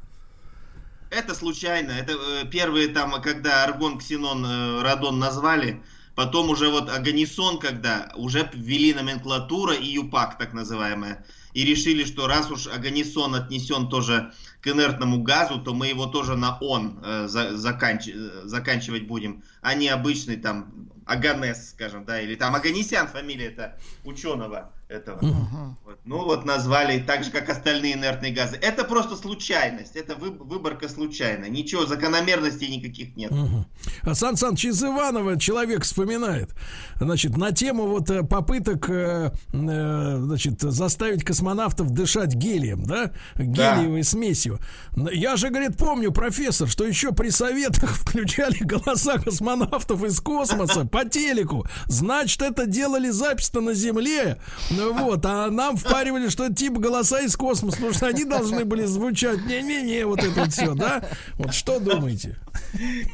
Это 1.10 1.34
случайно. 1.34 1.92
Это 1.92 2.12
э, 2.12 2.46
первые 2.46 2.88
там, 2.88 3.20
когда 3.22 3.64
аргон, 3.64 3.98
ксенон, 3.98 4.44
э, 4.44 4.82
радон 4.82 5.18
назвали, 5.18 5.82
потом 6.14 6.50
уже 6.50 6.68
вот 6.68 6.88
аганисон, 6.88 7.58
когда 7.58 8.12
уже 8.14 8.48
ввели 8.52 8.94
номенклатура 8.94 9.74
и 9.74 9.86
ЮПАК, 9.86 10.38
так 10.38 10.52
называемая, 10.52 11.24
и 11.52 11.64
решили, 11.64 12.04
что 12.04 12.28
раз 12.28 12.50
уж 12.50 12.68
аганисон 12.68 13.34
отнесен 13.34 13.88
тоже 13.88 14.32
к 14.60 14.68
инертному 14.68 15.22
газу, 15.22 15.60
то 15.60 15.74
мы 15.74 15.88
его 15.88 16.06
тоже 16.06 16.36
на 16.36 16.58
он 16.58 17.00
э, 17.02 17.26
за, 17.28 17.56
заканч, 17.56 18.08
э, 18.08 18.42
заканчивать 18.44 19.06
будем, 19.06 19.42
а 19.62 19.74
не 19.74 19.88
обычный 19.88 20.36
там 20.36 20.90
Аганес, 21.06 21.70
скажем, 21.70 22.04
да, 22.04 22.20
или 22.20 22.34
там 22.34 22.54
Аганесян 22.54 23.08
фамилия 23.08 23.46
это 23.46 23.76
ученого 24.04 24.70
этого. 24.90 25.20
Uh-huh. 25.20 25.74
Вот. 25.84 25.98
Ну 26.04 26.24
вот 26.24 26.44
назвали 26.44 26.98
так 27.00 27.22
же, 27.24 27.30
как 27.30 27.48
остальные 27.48 27.94
инертные 27.94 28.32
газы. 28.32 28.58
Это 28.60 28.84
просто 28.84 29.16
случайность, 29.16 29.94
это 29.94 30.16
вы, 30.16 30.30
выборка 30.30 30.88
случайная. 30.88 31.48
Ничего, 31.48 31.86
закономерностей 31.86 32.68
никаких 32.68 33.16
нет. 33.16 33.32
А 34.02 34.14
Сан 34.14 34.36
Саныч 34.36 34.64
из 34.64 34.82
Иванова 34.82 35.38
человек 35.38 35.84
вспоминает, 35.84 36.50
значит, 36.96 37.36
на 37.36 37.52
тему 37.52 37.86
вот 37.86 38.10
э, 38.10 38.24
попыток, 38.24 38.90
э, 38.90 39.30
э, 39.52 40.16
значит, 40.18 40.60
заставить 40.60 41.24
космонавтов 41.24 41.90
дышать 41.90 42.34
гелием, 42.34 42.84
да, 42.84 43.12
гелиевой 43.36 44.02
да. 44.02 44.08
смесью. 44.08 44.49
Я 45.12 45.36
же, 45.36 45.48
говорит, 45.50 45.76
помню, 45.76 46.12
профессор, 46.12 46.68
что 46.68 46.84
еще 46.84 47.12
при 47.12 47.30
советах 47.30 47.90
включали 47.96 48.58
голоса 48.58 49.18
космонавтов 49.18 50.04
из 50.04 50.20
космоса 50.20 50.84
по 50.84 51.04
телеку. 51.04 51.66
Значит, 51.86 52.42
это 52.42 52.66
делали 52.66 53.10
запись-то 53.10 53.60
на 53.60 53.74
Земле 53.74 54.38
ну 54.70 54.92
вот, 54.94 55.24
а 55.26 55.50
нам 55.50 55.76
впаривали, 55.76 56.28
что 56.28 56.46
это 56.46 56.54
типа 56.54 56.80
голоса 56.80 57.20
из 57.20 57.36
космоса, 57.36 57.76
потому 57.76 57.94
что 57.94 58.06
они 58.06 58.24
должны 58.24 58.64
были 58.64 58.84
звучать 58.84 59.44
не-не-не, 59.46 60.06
вот 60.06 60.20
это 60.20 60.40
вот 60.40 60.52
все, 60.52 60.74
да? 60.74 61.02
Вот 61.34 61.54
что 61.54 61.80
думаете? 61.80 62.36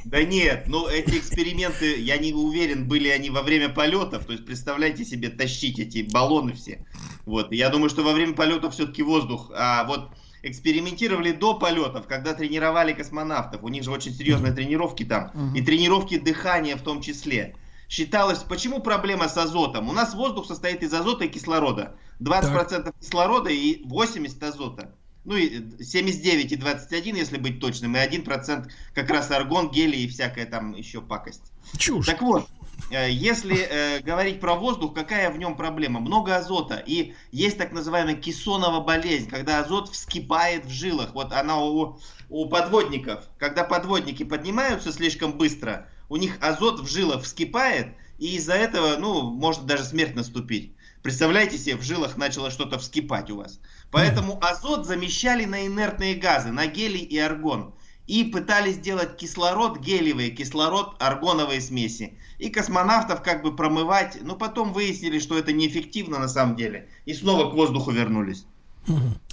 Да 0.04 0.22
нет, 0.22 0.64
ну 0.66 0.86
эти 0.86 1.18
эксперименты, 1.18 2.00
я 2.00 2.18
не 2.18 2.32
уверен, 2.32 2.86
были 2.86 3.08
они 3.08 3.30
во 3.30 3.42
время 3.42 3.68
полетов. 3.68 4.26
То 4.26 4.32
есть 4.32 4.44
представляете 4.44 5.04
себе 5.04 5.28
тащить 5.28 5.78
эти 5.78 6.02
баллоны 6.02 6.54
все. 6.54 6.84
Вот, 7.24 7.52
я 7.52 7.70
думаю, 7.70 7.90
что 7.90 8.02
во 8.02 8.12
время 8.12 8.34
полетов 8.34 8.74
все-таки 8.74 9.02
воздух. 9.02 9.50
А 9.54 9.84
вот 9.84 10.10
экспериментировали 10.46 11.32
до 11.32 11.54
полетов, 11.54 12.06
когда 12.06 12.34
тренировали 12.34 12.92
космонавтов. 12.92 13.62
У 13.62 13.68
них 13.68 13.82
же 13.82 13.90
очень 13.90 14.12
серьезные 14.12 14.52
тренировки 14.52 15.04
там. 15.04 15.32
И 15.54 15.60
тренировки 15.60 16.18
дыхания 16.18 16.76
в 16.76 16.82
том 16.82 17.00
числе 17.00 17.56
считалось, 17.88 18.38
почему 18.38 18.80
проблема 18.80 19.28
с 19.28 19.36
азотом? 19.36 19.88
У 19.88 19.92
нас 19.92 20.14
воздух 20.14 20.46
состоит 20.46 20.82
из 20.82 20.92
азота 20.92 21.24
и 21.24 21.28
кислорода. 21.28 21.96
20% 22.20 22.82
так. 22.82 22.94
кислорода 22.98 23.50
и 23.50 23.84
80% 23.84 24.44
азота. 24.44 24.94
Ну 25.24 25.34
и 25.34 25.82
79 25.82 26.52
и 26.52 26.56
21, 26.56 27.16
если 27.16 27.36
быть 27.36 27.60
точным, 27.60 27.96
и 27.96 27.98
1% 27.98 28.70
как 28.94 29.10
раз 29.10 29.30
аргон, 29.32 29.70
гелий 29.70 30.04
и 30.04 30.08
всякая 30.08 30.46
там 30.46 30.72
еще 30.72 31.00
пакость. 31.00 31.52
Чушь. 31.76 32.06
Так 32.06 32.22
вот, 32.22 32.48
если 32.90 33.56
э, 33.56 34.00
говорить 34.00 34.40
про 34.40 34.54
воздух, 34.54 34.94
какая 34.94 35.30
в 35.30 35.38
нем 35.38 35.56
проблема? 35.56 36.00
Много 36.00 36.36
азота. 36.36 36.82
И 36.86 37.14
есть 37.32 37.58
так 37.58 37.72
называемая 37.72 38.14
кессонова 38.14 38.80
болезнь, 38.80 39.28
когда 39.28 39.60
азот 39.60 39.88
вскипает 39.88 40.66
в 40.66 40.70
жилах. 40.70 41.14
Вот 41.14 41.32
она 41.32 41.58
у, 41.58 41.98
у 42.28 42.48
подводников. 42.48 43.24
Когда 43.38 43.64
подводники 43.64 44.24
поднимаются 44.24 44.92
слишком 44.92 45.36
быстро, 45.36 45.88
у 46.08 46.16
них 46.16 46.38
азот 46.40 46.80
в 46.80 46.88
жилах 46.88 47.22
вскипает, 47.22 47.88
и 48.18 48.36
из-за 48.36 48.54
этого, 48.54 48.96
ну, 48.96 49.22
может 49.22 49.66
даже 49.66 49.84
смерть 49.84 50.14
наступить. 50.14 50.72
Представляете 51.02 51.58
себе, 51.58 51.76
в 51.76 51.82
жилах 51.82 52.16
начало 52.16 52.50
что-то 52.50 52.78
вскипать 52.78 53.30
у 53.30 53.36
вас. 53.36 53.60
Поэтому 53.92 54.38
азот 54.42 54.86
замещали 54.86 55.44
на 55.44 55.66
инертные 55.66 56.16
газы, 56.16 56.50
на 56.50 56.66
гелий 56.66 57.02
и 57.02 57.16
аргон. 57.18 57.75
И 58.06 58.24
пытались 58.24 58.76
сделать 58.76 59.16
кислород, 59.16 59.78
гелиевый 59.78 60.30
кислород, 60.30 60.94
аргоновые 60.98 61.60
смеси. 61.60 62.18
И 62.38 62.50
космонавтов 62.50 63.22
как 63.22 63.42
бы 63.42 63.54
промывать. 63.54 64.18
Но 64.22 64.36
потом 64.36 64.72
выяснили, 64.72 65.18
что 65.18 65.36
это 65.36 65.52
неэффективно 65.52 66.18
на 66.18 66.28
самом 66.28 66.56
деле. 66.56 66.88
И 67.04 67.14
снова 67.14 67.50
к 67.50 67.54
воздуху 67.54 67.90
вернулись. 67.90 68.46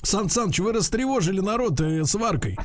Сан 0.01 0.29
Саныч, 0.29 0.59
вы 0.59 0.73
растревожили 0.73 1.39
народ 1.39 1.79
э, 1.79 2.03
сваркой. 2.05 2.57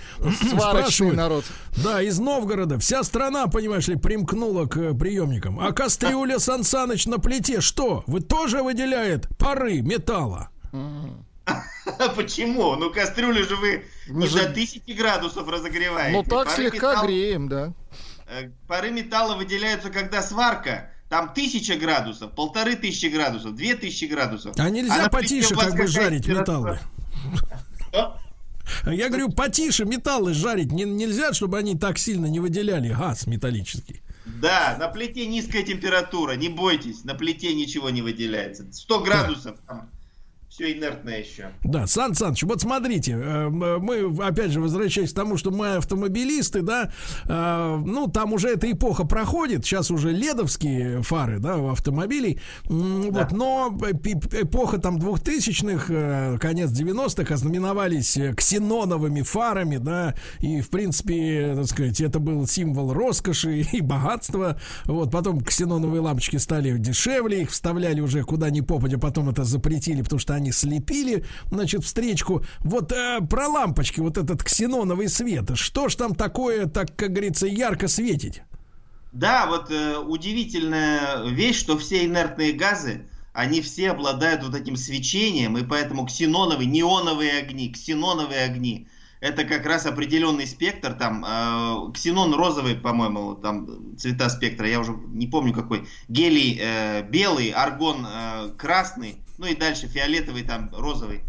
Сварочный 0.48 1.12
народ. 1.12 1.44
Да, 1.84 2.02
из 2.02 2.18
Новгорода. 2.18 2.78
Вся 2.78 3.02
страна, 3.04 3.46
понимаешь 3.46 3.88
ли, 3.88 3.96
примкнула 3.96 4.66
к 4.66 4.76
э, 4.78 4.94
приемникам. 4.94 5.60
А 5.60 5.72
кастрюля 5.72 6.38
Сан 6.38 6.64
Саныч 6.64 7.06
на 7.06 7.18
плите 7.18 7.60
что? 7.60 8.04
Вы 8.06 8.20
тоже 8.20 8.62
выделяет 8.62 9.28
пары 9.38 9.82
металла? 9.82 10.48
Почему? 12.16 12.76
Ну 12.76 12.92
кастрюлю 12.92 13.44
же 13.44 13.56
вы 13.56 13.84
Мы 14.08 14.22
не 14.22 14.26
же- 14.28 14.38
до 14.38 14.50
1000 14.50 14.80
градусов 14.94 15.48
разогреваете. 15.48 16.16
Ну 16.16 16.22
так 16.22 16.48
Пары 16.48 16.70
слегка 16.70 17.02
греем, 17.04 17.48
да. 17.48 17.72
э, 18.28 18.50
Пары 18.66 18.90
металла 18.90 19.37
выделяются, 19.37 19.90
когда 19.90 20.22
сварка. 20.22 20.90
Там 21.08 21.32
тысяча 21.32 21.76
градусов, 21.76 22.32
полторы 22.34 22.76
тысячи 22.76 23.06
градусов, 23.06 23.54
две 23.54 23.74
тысячи 23.74 24.04
градусов. 24.04 24.54
А 24.58 24.68
нельзя 24.68 25.04
на 25.04 25.08
потише 25.08 25.54
как 25.54 25.74
бы 25.74 25.87
жарить 25.87 26.26
металлы? 26.26 26.78
Что? 27.88 28.18
Я 28.84 29.08
говорю, 29.08 29.30
потише 29.32 29.87
металлы 29.87 30.34
жарить 30.34 30.70
не- 30.70 30.84
нельзя, 30.84 31.32
чтобы 31.32 31.56
они 31.56 31.78
так 31.78 31.96
сильно 31.96 32.26
не 32.26 32.40
выделяли 32.40 32.92
газ 32.92 33.26
металлический. 33.26 34.02
Да, 34.26 34.76
на 34.78 34.88
плите 34.88 35.26
низкая 35.26 35.62
температура, 35.62 36.32
не 36.32 36.50
бойтесь, 36.50 37.02
на 37.04 37.14
плите 37.14 37.54
ничего 37.54 37.88
не 37.88 38.02
выделяется. 38.02 38.70
100 38.70 39.00
градусов, 39.00 39.56
там 39.66 39.88
все 40.48 40.72
инертное 40.72 41.20
еще. 41.20 41.50
Да, 41.62 41.87
Сан 41.87 42.14
Саныч, 42.14 42.42
вот 42.44 42.62
смотрите, 42.62 43.12
э, 43.12 43.48
мы, 43.48 44.16
опять 44.24 44.50
же, 44.50 44.61
возвращаясь 44.61 45.12
к 45.12 45.14
тому, 45.14 45.37
что 45.37 45.50
мы 45.50 45.76
автомобилисты, 45.76 46.62
да, 46.62 46.90
э, 47.26 47.82
ну, 47.84 48.08
там 48.08 48.32
уже 48.32 48.48
эта 48.48 48.70
эпоха 48.70 49.04
проходит, 49.04 49.64
сейчас 49.64 49.90
уже 49.90 50.11
ледовские 50.11 51.02
фары, 51.02 51.38
да, 51.38 51.58
у 51.58 51.68
автомобилей, 51.68 52.40
М, 52.68 53.11
вот, 53.12 53.32
но 53.32 53.76
эпоха 53.78 54.78
там 54.78 54.96
2000-х, 54.96 55.87
э, 55.90 56.38
конец 56.38 56.70
90-х 56.70 57.34
ознаменовались 57.34 58.16
э, 58.16 58.32
ксеноновыми 58.34 59.22
фарами, 59.22 59.76
да, 59.76 60.14
и, 60.40 60.62
в 60.62 60.70
принципе, 60.70 61.52
так 61.56 61.66
сказать, 61.66 62.00
это 62.00 62.20
был 62.20 62.46
символ 62.46 62.94
роскоши 62.94 63.61
и 63.72 63.80
богатства, 63.82 64.58
вот, 64.87 65.12
потом 65.12 65.42
ксеноновые 65.42 66.00
лампочки 66.00 66.37
стали 66.37 66.76
дешевле, 66.78 67.42
их 67.42 67.50
вставляли 67.50 68.00
уже 68.00 68.22
куда 68.22 68.48
ни 68.48 68.62
попадя, 68.62 68.98
потом 68.98 69.28
это 69.28 69.44
запретили, 69.44 70.00
потому 70.00 70.18
что 70.18 70.38
они 70.38 70.53
слепили, 70.53 71.24
значит, 71.51 71.85
встречку. 71.85 72.42
Вот 72.61 72.92
э, 72.92 73.20
про 73.29 73.48
лампочки, 73.48 74.01
вот 74.01 74.16
этот 74.16 74.42
ксеноновый 74.42 75.09
свет, 75.09 75.51
что 75.55 75.88
ж 75.88 75.96
там 75.96 76.14
такое, 76.14 76.66
так, 76.66 76.96
как 76.96 77.11
говорится, 77.11 77.46
ярко 77.46 77.88
светить? 77.88 78.42
Да, 79.12 79.46
вот 79.46 79.70
э, 79.70 79.98
удивительная 79.98 81.24
вещь, 81.27 81.59
что 81.59 81.79
все 81.79 82.05
инертные 82.05 82.53
газы, 82.53 83.07
они 83.33 83.61
все 83.61 83.90
обладают 83.90 84.42
вот 84.42 84.55
этим 84.55 84.77
свечением, 84.77 85.57
и 85.57 85.64
поэтому 85.64 86.07
ксеноновые, 86.07 86.66
неоновые 86.66 87.38
огни, 87.38 87.72
ксеноновые 87.72 88.44
огни, 88.44 88.88
это 89.20 89.44
как 89.44 89.66
раз 89.66 89.87
определенный 89.87 90.46
спектр, 90.46 90.94
там, 90.94 91.24
э, 91.24 91.92
ксенон 91.92 92.35
розовый, 92.35 92.77
по-моему, 92.77 93.35
там 93.35 93.96
цвета 93.96 94.29
спектра, 94.29 94.68
я 94.68 94.81
уже 94.81 94.92
не 95.09 95.27
помню 95.27 95.53
какой, 95.53 95.88
гелий 96.09 96.59
э, 96.61 97.03
белый, 97.03 97.51
аргон 97.51 98.07
э, 98.07 98.51
красный, 98.57 99.16
ну 99.38 99.46
и 99.46 99.55
дальше 99.55 99.87
фиолетовый, 99.87 100.42
там, 100.42 100.70
розовый. 100.72 101.22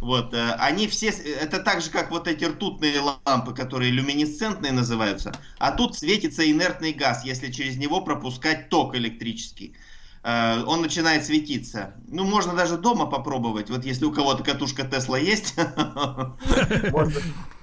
Вот, 0.00 0.32
э, 0.32 0.52
они 0.58 0.86
все, 0.86 1.10
с- 1.12 1.20
это 1.20 1.58
так 1.58 1.80
же, 1.82 1.90
как 1.90 2.10
вот 2.10 2.28
эти 2.28 2.44
ртутные 2.44 3.00
лампы, 3.00 3.52
которые 3.52 3.90
люминесцентные 3.90 4.72
называются, 4.72 5.32
а 5.58 5.72
тут 5.72 5.96
светится 5.96 6.48
инертный 6.48 6.92
газ, 6.92 7.24
если 7.24 7.50
через 7.50 7.76
него 7.76 8.00
пропускать 8.00 8.68
ток 8.68 8.94
электрический. 8.94 9.74
Э, 10.22 10.62
Он 10.66 10.82
начинает 10.82 11.24
светиться. 11.26 11.94
Ну, 12.08 12.24
можно 12.24 12.54
даже 12.54 12.76
дома 12.78 13.06
попробовать. 13.06 13.70
Вот 13.70 13.84
если 13.84 14.04
у 14.04 14.12
кого-то 14.12 14.44
катушка 14.44 14.84
Тесла 14.84 15.18
есть, 15.18 15.54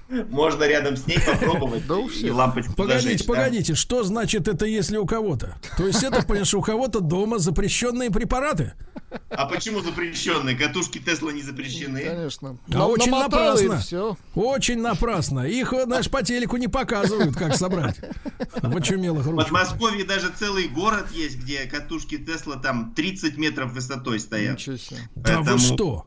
можно- 0.09 0.63
рядом 0.63 0.97
с 0.97 1.07
ней 1.07 1.19
попробовать 1.19 1.87
Да 1.87 1.95
и 1.95 2.29
лампочку 2.29 2.73
Погодите, 2.73 3.03
зажечь, 3.03 3.25
да. 3.25 3.33
погодите, 3.33 3.75
что 3.75 4.03
значит 4.03 4.47
это, 4.47 4.65
если 4.65 4.97
у 4.97 5.05
кого-то? 5.05 5.57
То 5.77 5.87
есть 5.87 6.03
это, 6.03 6.23
понимаешь, 6.23 6.53
у 6.53 6.61
кого-то 6.61 6.99
дома 6.99 7.39
запрещенные 7.39 8.11
препараты? 8.11 8.73
А 9.29 9.45
почему 9.45 9.81
запрещенные? 9.81 10.55
Катушки 10.57 10.97
Тесла 10.99 11.31
не 11.31 11.41
запрещены. 11.41 12.01
Конечно. 12.03 12.57
А 12.73 12.87
очень 12.87 13.11
напрасно. 13.11 13.77
Все. 13.79 14.17
Очень 14.35 14.81
напрасно. 14.81 15.47
Их, 15.47 15.73
знаешь, 15.85 16.09
по 16.09 16.21
телеку 16.23 16.57
не 16.57 16.67
показывают, 16.67 17.35
как 17.35 17.55
собрать. 17.55 17.95
В 18.61 18.75
очумелых 18.75 19.25
В 19.25 19.29
ручках. 19.31 19.45
Подмосковье 19.51 20.03
даже 20.05 20.29
целый 20.37 20.67
город 20.67 21.07
есть, 21.13 21.37
где 21.37 21.65
катушки 21.65 22.17
Тесла 22.17 22.57
там 22.57 22.93
30 22.93 23.37
метров 23.37 23.71
высотой 23.71 24.19
стоят. 24.19 24.55
Ничего 24.55 24.77
себе. 24.77 24.99
Да 25.15 25.39
вы 25.39 25.45
Поэтому 25.45 25.59
что? 25.59 26.05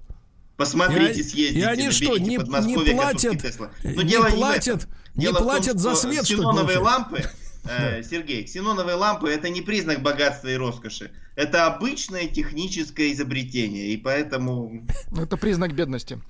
Посмотрите, 0.59 1.21
И- 1.21 1.23
съездите, 1.23 1.61
и 1.61 1.63
они 1.63 1.91
что, 1.93 2.19
не- 2.19 2.31
не 2.37 2.39
платят- 2.39 3.41
Тесла. 3.41 3.71
не 3.85 3.95
Но 3.95 4.03
дело 4.03 4.29
платят- 4.29 4.89
не 5.15 5.23
Дело 5.23 5.35
в 5.35 5.39
том, 5.39 5.47
платят 5.47 5.79
за 5.79 5.95
свет, 5.95 6.25
что 6.27 6.35
Ксеноновые 6.35 6.79
получается? 6.81 6.83
лампы, 6.83 7.23
э, 7.71 8.03
Сергей, 8.03 8.43
ксеноновые 8.45 8.97
лампы 8.97 9.31
это 9.31 9.49
не 9.51 9.63
признак 9.63 10.03
богатства 10.03 10.49
и 10.49 10.57
роскоши. 10.57 11.13
Это 11.37 11.67
обычное 11.67 12.27
техническое 12.27 13.13
изобретение. 13.13 13.93
И 13.93 13.97
поэтому 13.97 14.85
Ну, 15.13 15.23
Это 15.23 15.37
признак 15.37 15.73
бедности. 15.75 16.21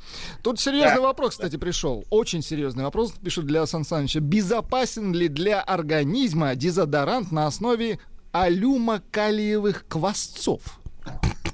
Тут 0.42 0.60
серьезный 0.60 0.96
Да. 0.96 1.00
вопрос, 1.00 1.30
кстати, 1.30 1.56
пришел. 1.56 2.04
Очень 2.10 2.42
серьезный 2.42 2.84
вопрос 2.84 3.12
пишут 3.12 3.46
для 3.46 3.64
Сан 3.66 3.84
Саныча. 3.86 4.20
Безопасен 4.20 5.14
ли 5.14 5.28
для 5.28 5.62
организма 5.62 6.54
дезодорант 6.54 7.32
на 7.32 7.46
основе 7.46 7.98
алюмокалиевых 8.32 9.86
квасцов? 9.88 10.60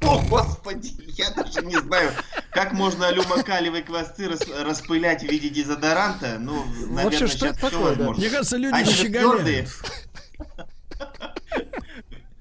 О, 0.04 0.20
господи, 0.28 0.92
я 1.16 1.30
даже 1.30 1.62
не 1.64 1.76
знаю, 1.80 2.12
как 2.50 2.72
можно 2.72 3.08
алюмокалиевые 3.08 3.82
квасцы 3.82 4.28
рас- 4.28 4.46
распылять 4.62 5.22
в 5.22 5.26
виде 5.30 5.48
дезодоранта. 5.48 6.36
Ну, 6.38 6.64
наверное, 6.64 7.04
Вообще, 7.04 7.26
что 7.26 7.38
сейчас 7.38 7.56
все 7.56 7.70
такое, 7.70 7.82
да? 7.82 7.88
возможно. 7.96 8.20
Мне 8.20 8.30
кажется, 8.30 8.56
люди 8.56 8.74
Они 8.74 8.92
щеголяют. 8.92 9.68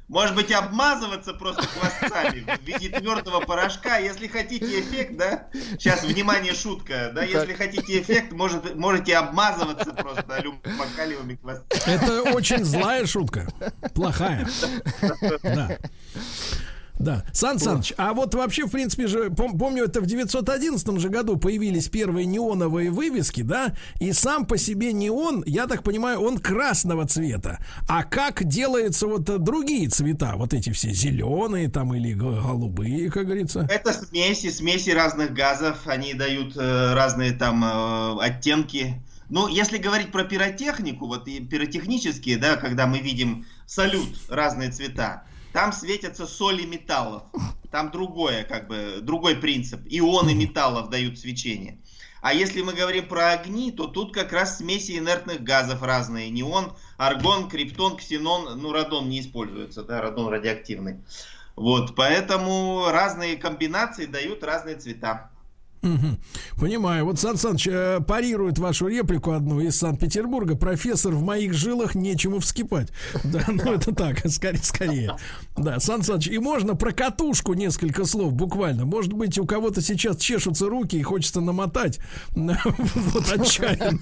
Может 0.10 0.36
быть, 0.36 0.52
обмазываться 0.52 1.34
просто 1.34 1.64
хвостами 1.64 2.42
в 2.42 2.62
виде 2.64 2.90
твердого 2.90 3.40
порошка, 3.40 3.98
если 3.98 4.28
хотите 4.28 4.82
эффект, 4.82 5.18
да? 5.18 5.48
Сейчас, 5.72 6.04
внимание, 6.04 6.54
шутка, 6.54 7.12
да? 7.16 7.24
Если 7.24 7.54
хотите 7.54 8.00
эффект, 8.00 8.32
может, 8.32 8.76
можете 8.76 9.16
обмазываться 9.18 9.92
просто 9.92 10.36
алюмокалиевыми 10.36 11.36
хвостами. 11.42 11.92
Это 11.92 12.22
очень 12.32 12.64
злая 12.64 13.08
шутка. 13.08 13.48
Плохая. 13.96 14.48
Да. 15.42 15.78
Да. 17.00 17.24
Сан 17.34 17.60
Саныч, 17.60 17.94
а 17.98 18.14
вот 18.14 18.36
вообще, 18.36 18.66
в 18.66 18.72
принципе 18.72 19.08
же, 19.08 19.26
пом- 19.30 19.58
помню, 19.58 19.86
это 19.86 20.00
в 20.00 20.06
911 20.06 21.00
же 21.00 21.10
году 21.10 21.38
появились 21.38 21.90
первые 21.90 22.26
неоновые 22.26 22.92
вывески, 22.92 23.42
да, 23.42 23.74
и 24.00 24.14
сам 24.14 24.46
по 24.46 24.58
себе 24.58 24.94
неон, 24.94 25.44
я 25.48 25.66
так 25.68 25.84
понимаю, 25.84 26.22
он 26.22 26.38
красного 26.38 27.08
цвета. 27.08 27.60
А 27.90 28.04
как 28.04 28.44
делаются 28.44 29.08
вот 29.08 29.30
э, 29.30 29.38
другие 29.40 29.90
цвета, 29.90 30.34
вот 30.36 30.54
эти 30.54 30.72
все 30.72 30.94
зеленые 30.94 31.68
там 31.70 31.94
или 31.96 32.14
голубые, 32.14 33.10
как 33.10 33.26
говорится? 33.26 33.68
Это 33.70 33.92
смеси, 33.94 34.50
смеси 34.52 34.92
разных 34.92 35.34
газов, 35.34 35.88
они 35.88 36.14
дают 36.14 36.56
э, 36.56 36.94
разные 36.94 37.32
там 37.32 37.64
э, 37.66 38.24
оттенки. 38.24 39.02
Ну, 39.30 39.48
если 39.48 39.80
говорить 39.80 40.12
про 40.12 40.24
пиротехнику, 40.26 41.08
вот 41.08 41.28
и 41.28 41.40
пиротехнические, 41.40 42.38
да, 42.38 42.56
когда 42.56 42.86
мы 42.86 43.00
видим 43.00 43.46
салют, 43.66 44.10
разные 44.30 44.72
цвета, 44.72 45.24
там 45.54 45.72
светятся 45.72 46.28
соли 46.28 46.66
металлов. 46.66 47.24
Там 47.72 47.92
другое, 47.92 48.44
как 48.44 48.68
бы, 48.68 49.00
другой 49.02 49.36
принцип. 49.36 49.82
Ионы 49.90 50.34
металлов 50.34 50.90
дают 50.90 51.18
свечение. 51.18 51.80
А 52.22 52.34
если 52.34 52.62
мы 52.62 52.74
говорим 52.74 53.08
про 53.08 53.32
огни, 53.32 53.72
то 53.72 53.88
тут 53.88 54.14
как 54.14 54.32
раз 54.32 54.58
смеси 54.58 54.98
инертных 54.98 55.44
газов 55.44 55.82
разные. 55.84 56.30
Неон, 56.30 56.74
аргон, 56.98 57.50
криптон, 57.50 57.98
ксенон, 57.98 58.60
ну, 58.62 58.72
радон 58.72 59.10
не 59.10 59.20
используется, 59.20 59.84
да, 59.84 60.02
радон 60.02 60.30
радиоактивный. 60.30 61.04
Вот, 61.56 61.96
поэтому 61.96 62.88
разные 62.90 63.36
комбинации 63.36 64.06
дают 64.06 64.44
разные 64.44 64.76
цвета. 64.76 65.30
Мгм. 65.84 66.18
Понимаю. 66.58 67.06
Вот 67.06 67.20
Сан 67.20 67.38
Саныч 67.38 67.68
э, 67.68 68.00
парирует 68.08 68.58
вашу 68.58 68.88
реплику 68.88 69.32
одну 69.32 69.60
из 69.60 69.78
Санкт-Петербурга. 69.78 70.56
Профессор, 70.56 71.14
в 71.14 71.22
моих 71.22 71.54
жилах 71.54 71.94
нечему 71.94 72.40
вскипать. 72.40 72.88
Да, 73.26 73.44
ну 73.48 73.74
это 73.74 73.94
так, 73.94 74.20
скорее, 74.32 74.64
скорее. 74.64 75.18
Да, 75.58 75.82
Сан 75.82 76.02
Саныч, 76.02 76.28
и 76.28 76.40
можно 76.40 76.76
про 76.76 76.94
катушку 76.94 77.54
несколько 77.54 78.06
слов 78.06 78.34
буквально. 78.34 78.86
Может 78.86 79.12
быть, 79.12 79.38
у 79.38 79.46
кого-то 79.46 79.82
сейчас 79.82 80.18
чешутся 80.18 80.70
руки 80.70 80.96
и 80.98 81.04
хочется 81.04 81.42
намотать. 81.42 82.00
Вот 83.14 83.30
отчаянно. 83.32 84.00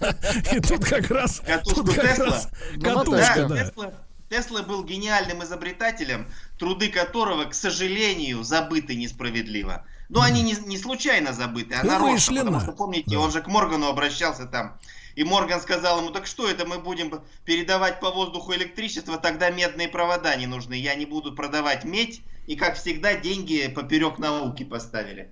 И 0.53 0.59
тут 0.59 0.85
как 0.85 1.09
раз... 1.09 1.41
Катушку 1.45 1.91
Тесла? 1.91 2.41
Катушка, 2.81 3.47
Да, 3.47 3.93
Тесла 4.29 4.63
был 4.63 4.83
гениальным 4.85 5.43
изобретателем, 5.43 6.27
труды 6.57 6.89
которого, 6.89 7.45
к 7.45 7.53
сожалению, 7.53 8.43
забыты 8.43 8.95
несправедливо. 8.95 9.83
Но 10.11 10.21
они 10.21 10.41
не, 10.41 10.53
не 10.65 10.77
случайно 10.77 11.31
забыты, 11.31 11.75
а 11.75 11.85
нарочно, 11.85 12.09
Умышленно. 12.09 12.43
потому 12.43 12.61
что, 12.61 12.71
помните, 12.73 13.17
он 13.17 13.31
же 13.31 13.41
к 13.41 13.47
Моргану 13.47 13.87
обращался 13.87 14.45
там. 14.45 14.77
И 15.15 15.23
Морган 15.23 15.61
сказал 15.61 15.99
ему, 15.99 16.09
так 16.09 16.27
что 16.27 16.49
это, 16.49 16.65
мы 16.65 16.79
будем 16.79 17.21
передавать 17.45 18.01
по 18.01 18.11
воздуху 18.11 18.53
электричество, 18.53 19.17
тогда 19.17 19.49
медные 19.49 19.87
провода 19.87 20.35
не 20.35 20.47
нужны. 20.47 20.73
Я 20.73 20.95
не 20.95 21.05
буду 21.05 21.33
продавать 21.33 21.85
медь. 21.85 22.21
И, 22.45 22.57
как 22.57 22.75
всегда, 22.75 23.15
деньги 23.15 23.71
поперек 23.73 24.19
науки 24.19 24.63
поставили. 24.63 25.29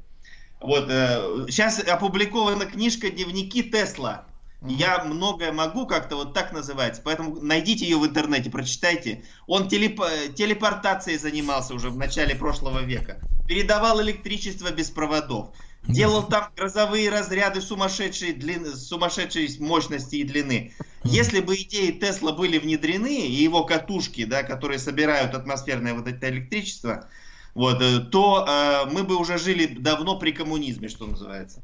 Вот, 0.61 0.85
э, 0.89 1.47
сейчас 1.49 1.79
опубликована 1.79 2.65
книжка 2.65 3.09
«Дневники 3.09 3.63
Тесла». 3.63 4.25
Я 4.61 5.03
многое 5.05 5.53
могу, 5.53 5.85
как-то 5.85 6.17
вот 6.17 6.33
так 6.33 6.51
называется. 6.51 7.01
Поэтому 7.03 7.39
найдите 7.39 7.85
ее 7.85 7.97
в 7.97 8.05
интернете, 8.05 8.49
прочитайте. 8.49 9.23
Он 9.47 9.67
телеп- 9.67 10.03
э, 10.03 10.33
телепортацией 10.33 11.17
занимался 11.17 11.73
уже 11.73 11.89
в 11.89 11.97
начале 11.97 12.35
прошлого 12.35 12.79
века. 12.79 13.21
Передавал 13.47 14.01
электричество 14.01 14.69
без 14.71 14.89
проводов. 14.89 15.51
Делал 15.87 16.23
там 16.23 16.49
грозовые 16.57 17.09
разряды 17.09 17.61
сумасшедшей, 17.61 18.33
длины, 18.33 18.75
сумасшедшей 18.75 19.49
мощности 19.59 20.17
и 20.17 20.23
длины. 20.25 20.73
Если 21.05 21.39
бы 21.39 21.55
идеи 21.55 21.91
Тесла 21.91 22.33
были 22.33 22.59
внедрены, 22.59 23.27
и 23.27 23.41
его 23.41 23.63
катушки, 23.63 24.25
да, 24.25 24.43
которые 24.43 24.77
собирают 24.77 25.33
атмосферное 25.33 25.93
вот 25.93 26.07
это 26.07 26.29
электричество, 26.29 27.07
вот, 27.55 27.81
э, 27.81 27.99
то 28.11 28.45
э, 28.45 28.91
мы 28.91 29.03
бы 29.03 29.15
уже 29.15 29.37
жили 29.37 29.67
давно 29.67 30.19
при 30.19 30.31
коммунизме, 30.31 30.89
что 30.89 31.07
называется. 31.07 31.63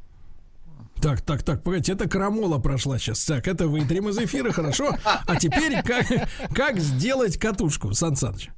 Так, 1.02 1.22
так, 1.22 1.44
так, 1.44 1.62
погодите, 1.64 1.94
это 1.94 2.10
крамола 2.10 2.58
прошла 2.58 2.98
сейчас. 2.98 3.24
Так, 3.26 3.48
это 3.48 3.68
вытрем 3.68 4.10
из 4.10 4.18
эфира, 4.18 4.52
хорошо. 4.52 4.96
А 5.04 5.36
теперь 5.36 5.82
как, 5.84 6.06
как 6.54 6.80
сделать 6.80 7.38
катушку, 7.38 7.94
Сан 7.94 8.16
Саныч? 8.16 8.50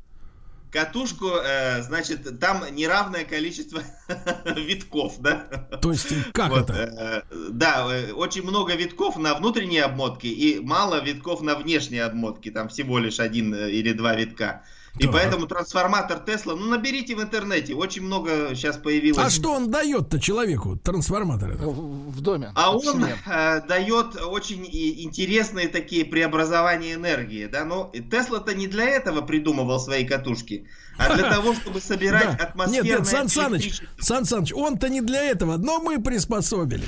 Катушку, 0.72 1.28
э, 1.28 1.82
значит, 1.82 2.40
там 2.40 2.64
неравное 2.76 3.24
количество 3.24 3.82
витков, 4.56 5.16
да? 5.20 5.48
То 5.82 5.92
есть, 5.92 6.08
как 6.34 6.50
Вот, 6.50 6.70
это? 6.70 7.24
э, 7.32 7.50
да, 7.52 7.88
э, 7.90 8.12
очень 8.12 8.44
много 8.44 8.76
витков 8.76 9.18
на 9.18 9.34
внутренней 9.36 9.80
обмотке 9.80 10.28
и 10.28 10.60
мало 10.60 11.02
витков 11.04 11.42
на 11.42 11.56
внешней 11.56 12.00
обмотке. 12.00 12.52
Там 12.52 12.68
всего 12.68 13.00
лишь 13.00 13.20
один 13.20 13.54
э, 13.54 13.72
или 13.72 13.94
два 13.94 14.16
витка. 14.16 14.64
И 15.00 15.04
Так. 15.04 15.14
поэтому 15.14 15.48
трансформатор 15.48 16.20
Тесла, 16.20 16.56
ну 16.56 16.66
наберите 16.66 17.16
в 17.16 17.22
интернете, 17.22 17.76
очень 17.76 18.04
много 18.04 18.56
сейчас 18.56 18.78
появилось. 18.78 19.24
А 19.24 19.30
что 19.30 19.52
он 19.54 19.70
дает-то 19.70 20.20
человеку, 20.20 20.78
трансформатор 20.78 21.52
этот? 21.52 21.66
В, 21.66 22.12
в 22.12 22.22
доме. 22.22 22.52
А 22.56 22.72
в 22.72 22.78
он 22.78 23.04
э, 23.04 23.62
дает 23.68 24.16
очень 24.22 24.66
интересные 24.66 25.68
такие 25.68 26.06
преобразования 26.06 26.96
энергии, 26.96 27.46
да, 27.46 27.66
но 27.66 27.92
Тесла-то 28.12 28.54
не 28.56 28.68
для 28.68 28.86
этого 28.86 29.22
придумывал 29.22 29.80
свои 29.80 30.06
катушки, 30.06 30.68
а 30.98 31.16
для 31.16 31.30
того, 31.30 31.54
чтобы 31.54 31.80
собирать 31.80 32.40
атмосферное 32.40 32.90
Нет, 32.90 33.00
нет, 33.00 33.08
Сан 33.08 33.30
Саныч. 33.30 33.82
Сан 34.00 34.26
Саныч, 34.26 34.52
он-то 34.54 34.90
не 34.90 35.02
для 35.02 35.24
этого, 35.24 35.58
но 35.58 35.80
мы 35.80 36.02
приспособили. 36.02 36.84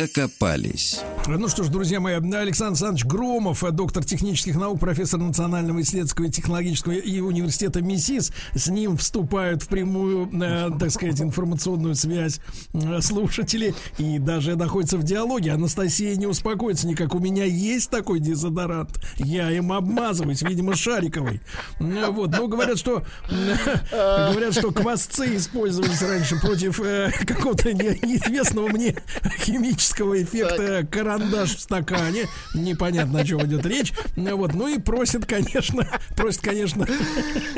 Докопались. 0.00 1.00
Ну 1.26 1.48
что 1.48 1.62
ж, 1.62 1.68
друзья 1.68 2.00
мои, 2.00 2.14
Александр 2.14 2.68
Александрович 2.68 3.04
Громов, 3.04 3.62
э, 3.62 3.70
доктор 3.70 4.02
технических 4.02 4.56
наук, 4.56 4.80
профессор 4.80 5.20
Национального 5.20 5.82
исследовательского 5.82 6.24
и 6.24 6.30
технологического 6.30 6.92
и 6.92 7.20
университета 7.20 7.82
МИСИС. 7.82 8.32
С 8.54 8.68
ним 8.68 8.96
вступают 8.96 9.62
в 9.62 9.68
прямую, 9.68 10.30
э, 10.42 10.70
так 10.78 10.90
сказать, 10.90 11.20
информационную 11.20 11.94
связь 11.96 12.40
э, 12.72 13.00
слушатели 13.02 13.74
и 13.98 14.18
даже 14.18 14.56
находятся 14.56 14.96
в 14.96 15.02
диалоге. 15.02 15.52
Анастасия 15.52 16.16
не 16.16 16.26
успокоится 16.26 16.86
никак. 16.86 17.14
У 17.14 17.18
меня 17.18 17.44
есть 17.44 17.90
такой 17.90 18.20
дезодорант. 18.20 18.98
Я 19.18 19.50
им 19.50 19.70
обмазываюсь, 19.70 20.40
видимо, 20.40 20.76
шариковый. 20.76 21.42
Э, 21.78 22.06
Вот, 22.10 22.30
ну 22.30 22.48
говорят, 22.48 22.78
что 22.78 23.04
говорят, 23.28 24.54
что 24.54 24.70
квасцы 24.72 25.36
использовались 25.36 26.00
раньше 26.00 26.40
против 26.40 26.80
э, 26.80 27.12
какого-то 27.26 27.74
не- 27.74 27.98
неизвестного 28.02 28.68
мне 28.68 28.96
химического 29.44 29.89
эффекта 29.98 30.86
карандаш 30.90 31.56
в 31.56 31.60
стакане. 31.60 32.26
Непонятно, 32.54 33.20
о 33.20 33.24
чем 33.24 33.44
идет 33.46 33.64
речь. 33.66 33.92
Ну 34.16 34.36
Вот, 34.36 34.54
ну 34.54 34.68
и 34.68 34.78
просит, 34.78 35.26
конечно, 35.26 35.86
просит, 36.16 36.40
конечно, 36.40 36.86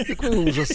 Какой 0.08 0.36
ужас. 0.48 0.70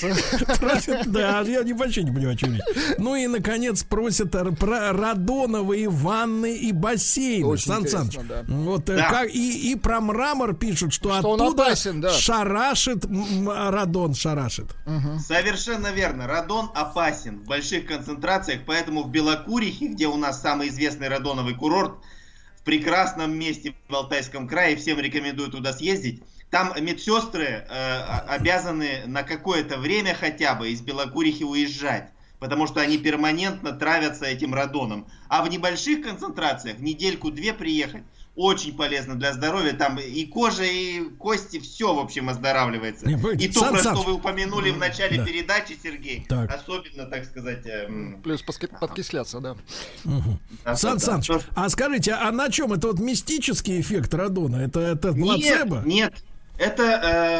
просит, 0.59 1.11
да, 1.11 1.41
я 1.41 1.63
не 1.63 1.73
вообще 1.73 2.03
не 2.03 2.11
понимаю, 2.11 2.35
о 2.35 2.37
чем 2.37 2.53
речь. 2.53 2.61
Ну 2.97 3.15
и, 3.15 3.27
наконец, 3.27 3.83
просят 3.83 4.33
р- 4.35 4.55
про 4.55 4.91
радоновые 4.93 5.89
ванны 5.89 6.55
и 6.55 6.71
бассейны. 6.71 7.45
Очень 7.45 7.67
Сан 7.67 7.87
Саныч, 7.87 8.17
да. 8.27 8.43
Вот, 8.47 8.89
э, 8.89 8.95
Да. 8.97 9.09
как, 9.09 9.29
и, 9.33 9.71
и 9.71 9.75
про 9.75 10.01
мрамор 10.01 10.53
пишут, 10.55 10.93
что, 10.93 11.17
Что 11.19 11.33
оттуда 11.33 11.63
опасен, 11.65 12.01
да. 12.01 12.09
шарашит, 12.11 13.05
радон 13.45 14.13
шарашит. 14.13 14.67
Совершенно 15.25 15.91
верно. 15.91 16.27
Радон 16.27 16.69
опасен 16.73 17.39
в 17.39 17.43
больших 17.45 17.85
концентрациях, 17.87 18.61
поэтому 18.65 19.03
в 19.03 19.09
Белокурихе, 19.11 19.87
где 19.87 20.07
у 20.07 20.15
нас 20.17 20.41
самый 20.41 20.69
известный 20.69 21.07
радоновый 21.37 21.55
курорт, 21.55 21.97
в 22.59 22.63
прекрасном 22.63 23.37
месте 23.37 23.73
в 23.87 23.95
Алтайском 23.95 24.47
крае, 24.47 24.75
всем 24.75 24.99
рекомендую 24.99 25.49
туда 25.49 25.71
съездить. 25.71 26.21
Там 26.49 26.73
медсестры 26.79 27.45
э, 27.45 28.01
обязаны 28.27 29.03
на 29.05 29.23
какое-то 29.23 29.77
время 29.77 30.15
хотя 30.15 30.55
бы 30.55 30.69
из 30.69 30.81
Белокурихи 30.81 31.43
уезжать, 31.43 32.09
потому 32.39 32.67
что 32.67 32.81
они 32.81 32.97
перманентно 32.97 33.73
травятся 33.73 34.25
этим 34.25 34.53
радоном. 34.53 35.07
А 35.29 35.43
в 35.43 35.49
небольших 35.49 36.03
концентрациях 36.03 36.79
недельку-две 36.79 37.53
приехать 37.53 38.03
очень 38.37 38.77
полезно 38.77 39.15
для 39.15 39.33
здоровья. 39.33 39.73
Там 39.73 39.97
и 39.99 40.23
кожа, 40.25 40.63
и 40.63 41.09
кости, 41.17 41.59
все, 41.59 41.93
в 41.93 41.99
общем, 41.99 42.29
оздоравливается. 42.29 43.07
Не, 43.07 43.15
и 43.33 43.47
то, 43.49 43.59
Сан 43.61 43.73
про 43.73 43.79
что 43.81 44.01
вы 44.03 44.13
упомянули 44.13 44.69
в 44.69 44.77
начале 44.77 45.17
Да. 45.17 45.25
передачи, 45.25 45.77
Сергей, 45.81 46.25
Так. 46.29 46.53
особенно, 46.53 47.05
так 47.05 47.25
сказать... 47.25 47.65
эм, 47.65 48.21
Плюс 48.23 48.41
поски- 48.43 48.69
подкисляться, 48.79 49.39
да. 49.39 49.55
да, 50.63 50.75
Сан 50.75 50.97
да, 50.97 51.05
Саныч, 51.05 51.27
да. 51.27 51.39
а 51.55 51.69
скажите, 51.69 52.13
а 52.13 52.31
на 52.31 52.49
чем 52.51 52.71
это 52.73 52.87
вот 52.87 52.99
мистический 52.99 53.81
эффект 53.81 54.13
радона? 54.13 54.57
Это, 54.57 54.79
это 54.81 55.13
плацебо? 55.13 55.77
Нет, 55.77 55.85
нет. 55.85 56.13
Это 56.59 56.83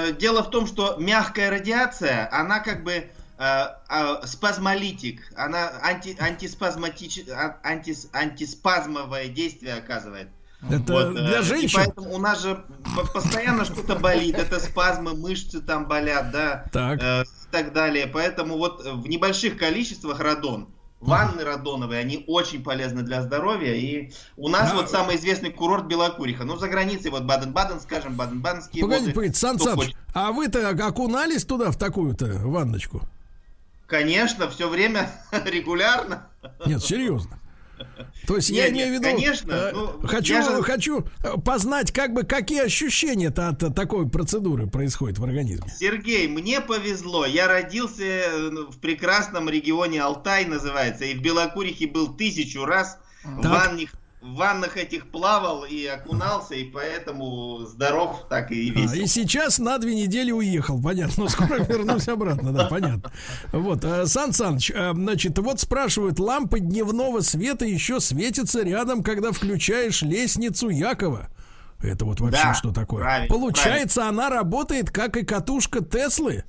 э, 0.09 0.13
дело 0.13 0.43
в 0.43 0.49
том, 0.49 0.65
что 0.67 0.95
мягкая 0.97 1.49
радиация, 1.51 2.27
она 2.31 2.59
как 2.59 2.83
бы 2.83 2.91
э, 2.93 3.07
э, 3.39 4.15
спазмолитик, 4.25 5.21
она 5.35 5.71
анти, 5.83 6.15
антиспазматич, 6.19 7.19
а- 7.29 7.57
антис- 7.63 8.09
антиспазмовое 8.13 9.27
действие 9.27 9.75
оказывает. 9.75 10.29
Это 10.69 10.91
Вот, 10.93 11.05
э, 11.17 11.27
для 11.27 11.39
И 11.39 11.43
женщин? 11.43 11.77
поэтому 11.77 12.13
у 12.15 12.17
нас 12.17 12.41
же 12.41 12.63
по- 12.95 13.05
постоянно 13.05 13.63
что-то 13.63 13.95
болит, 13.95 14.35
это 14.37 14.59
спазмы, 14.59 15.13
мышцы 15.15 15.61
там 15.61 15.85
болят, 15.87 16.31
да, 16.31 16.65
Так. 16.73 16.99
э, 17.01 17.23
и 17.23 17.51
так 17.51 17.73
далее. 17.73 18.07
Поэтому 18.07 18.57
вот 18.57 18.83
э, 18.85 18.91
в 18.91 19.07
небольших 19.07 19.57
количествах 19.57 20.19
радон, 20.19 20.67
ванны 20.99 21.43
радоновые, 21.43 21.99
они 22.01 22.23
очень 22.27 22.63
полезны 22.63 23.03
для 23.03 23.21
здоровья. 23.21 23.75
И 23.75 24.11
у 24.35 24.49
нас 24.49 24.71
А- 24.71 24.75
вот 24.75 24.89
самый 24.89 25.15
известный 25.17 25.51
курорт 25.51 25.85
Белокуриха. 25.85 26.43
Ну, 26.43 26.57
за 26.57 26.67
границей 26.69 27.11
вот 27.11 27.23
Баден-Баден, 27.23 27.79
скажем, 27.79 28.15
Баден-Баденские 28.15 28.81
Погодите, 28.81 29.05
воды. 29.05 29.13
погодите, 29.13 29.39
Сан 29.39 29.59
Саныч, 29.59 29.93
а 30.15 30.31
вы-то 30.31 30.67
окунались 30.69 31.45
туда, 31.45 31.69
в 31.69 31.77
такую-то 31.77 32.25
ванночку? 32.45 33.01
Конечно, 33.85 34.49
все 34.49 34.67
время 34.67 35.11
регулярно. 35.45 36.27
Нет, 36.65 36.83
серьезно. 36.83 37.39
То 38.27 38.35
есть 38.35 38.49
я 38.49 38.63
Нет, 38.65 38.73
имею 38.73 38.89
в 38.89 38.93
виду, 38.93 39.03
конечно, 39.03 39.51
э, 39.51 39.71
ну, 39.73 40.07
хочу, 40.07 40.33
я 40.33 40.41
же- 40.41 40.63
хочу 40.63 41.05
э, 41.23 41.33
познать, 41.43 41.91
как 41.91 42.13
бы, 42.13 42.23
какие 42.23 42.61
ощущения-то 42.61 43.49
от 43.49 43.63
э, 43.63 43.69
такой 43.71 44.09
процедуры 44.09 44.67
происходят 44.67 45.17
в 45.17 45.23
организме. 45.23 45.71
Сергей, 45.77 46.27
мне 46.27 46.59
повезло. 46.61 47.25
Я 47.25 47.47
родился 47.47 48.03
э, 48.03 48.49
в 48.69 48.79
прекрасном 48.79 49.49
регионе 49.49 50.01
Алтай, 50.01 50.45
называется, 50.45 51.05
и 51.05 51.13
в 51.13 51.21
Белокурихе 51.21 51.87
был 51.87 52.13
тысячу 52.15 52.65
раз. 52.65 52.97
В, 53.23 53.41
Так. 53.41 53.73
В 54.21 54.33
ваннах 54.35 54.77
этих 54.77 55.11
плавал 55.11 55.63
и 55.63 55.85
окунался, 55.85 56.55
и 56.55 56.63
поэтому 56.65 57.59
здоров 57.65 58.25
так 58.29 58.51
и 58.51 58.71
А, 58.71 58.73
весел. 58.73 59.03
и 59.03 59.05
сейчас 59.07 59.59
на 59.59 59.77
две 59.77 59.93
недели 59.95 60.31
уехал, 60.31 60.81
понятно. 60.81 61.23
Но 61.25 61.29
скоро 61.29 61.59
вернусь 61.63 62.07
обратно, 62.07 62.51
да, 62.51 62.65
понятно. 62.65 63.11
Вот, 63.51 63.85
а, 63.85 64.05
Сан 64.07 64.33
Саныч, 64.33 64.71
а, 64.75 64.93
значит, 64.93 65.37
вот 65.37 65.59
спрашивают, 65.59 66.19
лампы 66.19 66.59
дневного 66.59 67.21
света 67.21 67.65
еще 67.65 67.99
светятся 67.99 68.63
рядом, 68.63 69.03
когда 69.03 69.31
включаешь 69.31 70.01
лестницу 70.01 70.69
Якова. 70.69 71.29
Это 71.83 72.05
вот 72.05 72.19
вообще 72.19 72.41
Да, 72.41 72.53
что 72.55 72.71
такое? 72.73 73.03
правильно, 73.03 73.33
Получается, 73.33 74.07
она 74.09 74.29
работает, 74.29 74.89
как 74.89 75.15
и 75.15 75.23
катушка 75.23 75.83
Теслы? 75.83 76.43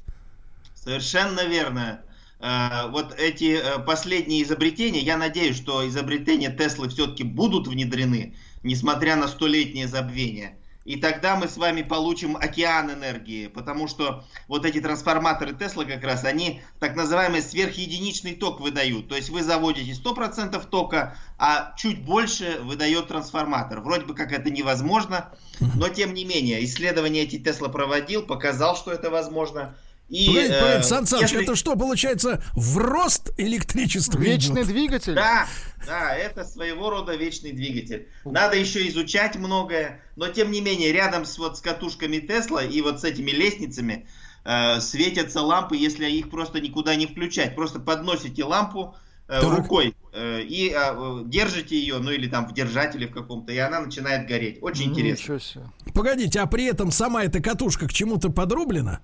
Совершенно 0.75 1.45
верно. 1.47 2.01
Э, 2.41 2.89
Вот 2.91 3.15
эти 3.19 3.59
э, 3.59 3.79
последние 3.81 4.43
изобретения, 4.43 5.01
я 5.01 5.17
надеюсь, 5.17 5.57
что 5.57 5.87
изобретения 5.89 6.51
Теслы 6.51 6.89
все-таки 6.89 7.25
будут 7.25 7.67
внедрены, 7.69 8.37
несмотря 8.63 9.17
на 9.17 9.29
столетнее 9.29 9.89
забвение. 9.89 10.59
и 10.85 10.97
тогда 10.97 11.37
мы 11.37 11.49
с 11.49 11.59
вами 11.59 11.83
получим 11.83 12.35
океан 12.37 12.91
энергии, 12.91 13.49
потому 13.49 13.89
что 13.89 14.25
вот 14.49 14.65
эти 14.65 14.81
трансформаторы 14.81 15.53
Тесла 15.55 15.85
как 15.85 16.03
раз, 16.03 16.25
они 16.25 16.63
так 16.81 16.97
называемый 16.97 17.43
сверхединичный 17.43 18.35
ток 18.35 18.61
выдают. 18.61 19.07
То 19.09 19.15
есть 19.17 19.29
вы 19.29 19.43
заводите 19.43 19.93
100% 19.93 20.67
тока, 20.71 21.15
а 21.37 21.75
чуть 21.77 22.03
больше 22.03 22.59
выдает 22.63 23.09
трансформатор. 23.09 23.81
Вроде 23.81 24.07
бы 24.07 24.15
как 24.15 24.33
это 24.33 24.49
невозможно, 24.51 25.29
но 25.75 25.89
тем 25.91 26.15
не 26.15 26.25
менее, 26.25 26.65
исследование 26.65 27.25
эти 27.25 27.39
Тесла 27.39 27.69
проводил, 27.69 28.23
показал, 28.25 28.75
что 28.75 28.91
это 28.91 29.11
возможно. 29.11 29.77
И, 30.09 30.27
погодите, 30.27 30.55
э, 30.55 30.61
погодите, 30.61 30.89
Сан 30.89 31.07
Саныч, 31.07 31.23
если... 31.23 31.43
это 31.43 31.55
что 31.55 31.77
получается 31.77 32.43
в 32.55 32.79
рост 32.79 33.33
электричества? 33.37 34.19
Вечный 34.19 34.63
идет? 34.63 34.69
двигатель? 34.69 35.15
Да, 35.15 35.47
да, 35.87 36.17
это 36.17 36.45
своего 36.45 36.89
рода 36.89 37.15
вечный 37.15 37.53
двигатель. 37.53 38.09
Надо 38.25 38.57
еще 38.57 38.89
изучать 38.89 39.37
многое, 39.37 40.01
но 40.17 40.29
тем 40.29 40.51
не 40.51 40.63
менее, 40.63 40.93
рядом 40.93 41.27
с, 41.27 41.37
вот, 41.39 41.59
с 41.59 41.61
катушками 41.61 42.19
Тесла 42.19 42.65
и 42.65 42.81
вот 42.81 43.01
с 43.01 43.05
этими 43.05 43.31
лестницами 43.33 44.07
э, 44.45 44.81
светятся 44.81 45.43
лампы, 45.43 45.77
если 45.77 46.11
их 46.11 46.31
просто 46.31 46.61
никуда 46.61 46.97
не 46.97 47.07
включать. 47.07 47.55
Просто 47.55 47.79
подносите 47.79 48.45
лампу 48.45 48.97
э, 49.29 49.41
рукой 49.41 49.95
э, 50.15 50.41
и 50.41 50.73
э, 50.75 51.23
держите 51.27 51.79
ее, 51.79 51.99
ну 51.99 52.11
или 52.11 52.29
там 52.29 52.49
в 52.49 52.55
держателе 52.55 53.09
в 53.09 53.13
каком-то, 53.13 53.53
и 53.53 53.59
она 53.59 53.81
начинает 53.81 54.27
гореть. 54.27 54.59
Очень 54.63 54.85
интересно. 54.85 55.71
Погодите, 55.93 56.41
а 56.41 56.47
при 56.47 56.65
этом 56.65 56.93
сама 56.93 57.25
эта 57.25 57.41
катушка 57.41 57.87
к 57.87 57.93
чему-то 57.93 58.31
подрублена? 58.31 59.01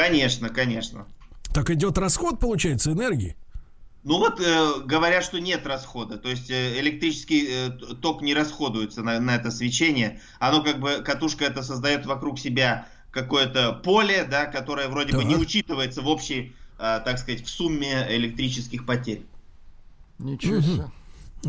Конечно, 0.00 0.48
конечно. 0.48 1.06
Так 1.52 1.68
идет 1.68 1.98
расход, 1.98 2.40
получается, 2.40 2.92
энергии? 2.92 3.36
Ну 4.02 4.16
вот 4.16 4.40
э, 4.40 4.80
говорят, 4.86 5.22
что 5.22 5.38
нет 5.40 5.66
расхода, 5.66 6.16
то 6.16 6.30
есть 6.30 6.50
э, 6.50 6.80
электрический 6.80 7.46
э, 7.46 7.70
ток 8.00 8.22
не 8.22 8.32
расходуется 8.32 9.02
на, 9.02 9.20
на 9.20 9.36
это 9.36 9.50
свечение, 9.50 10.18
оно 10.38 10.62
как 10.62 10.80
бы 10.80 11.02
катушка 11.04 11.44
это 11.44 11.62
создает 11.62 12.06
вокруг 12.06 12.38
себя 12.38 12.88
какое-то 13.10 13.74
поле, 13.74 14.24
да, 14.24 14.46
которое 14.46 14.88
вроде 14.88 15.12
так. 15.12 15.20
бы 15.20 15.24
не 15.26 15.36
учитывается 15.36 16.00
в 16.00 16.08
общей, 16.08 16.54
э, 16.78 17.00
так 17.04 17.18
сказать, 17.18 17.44
в 17.44 17.50
сумме 17.50 18.06
электрических 18.08 18.86
потерь. 18.86 19.26
Ничего 20.18 20.62
себе. 20.62 20.84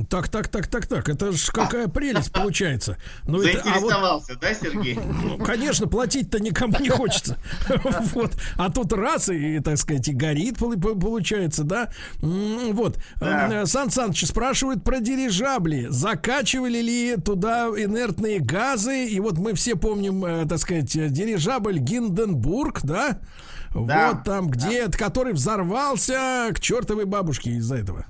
Так, 0.09 0.29
так, 0.29 0.47
так, 0.47 0.67
так, 0.67 0.85
так. 0.87 1.09
Это 1.09 1.33
ж 1.33 1.51
какая 1.51 1.87
прелесть 1.89 2.31
получается. 2.31 2.97
Ну, 3.25 3.39
Заинтересовался, 3.39 4.33
это, 4.33 4.47
а 4.47 4.53
вот, 4.53 4.61
да, 4.61 4.69
Сергей? 4.69 4.95
Ну, 4.95 5.37
конечно, 5.45 5.87
платить-то 5.87 6.39
никому 6.39 6.79
не 6.79 6.89
хочется. 6.89 7.37
Вот. 8.13 8.35
А 8.57 8.69
тут 8.71 8.93
раз 8.93 9.29
и, 9.29 9.59
так 9.59 9.77
сказать, 9.77 10.07
и 10.07 10.13
горит, 10.13 10.57
получается, 10.57 11.63
да? 11.63 11.91
Вот. 12.21 12.97
Да. 13.19 13.65
Сан 13.65 13.89
Саныч 13.89 14.25
спрашивают 14.25 14.83
про 14.83 14.99
дирижабли. 14.99 15.87
Закачивали 15.89 16.81
ли 16.81 17.15
туда 17.17 17.67
инертные 17.67 18.39
газы? 18.39 19.05
И 19.05 19.19
вот 19.19 19.37
мы 19.37 19.53
все 19.53 19.75
помним, 19.75 20.23
э, 20.23 20.45
так 20.47 20.59
сказать, 20.59 20.91
дирижабль 20.91 21.79
Гинденбург, 21.79 22.81
да? 22.83 23.19
да. 23.73 24.11
Вот 24.11 24.23
там, 24.23 24.49
где, 24.49 24.87
который 24.89 25.33
взорвался 25.33 26.49
к 26.53 26.59
чертовой 26.59 27.05
бабушке 27.05 27.51
из-за 27.51 27.75
этого. 27.75 28.05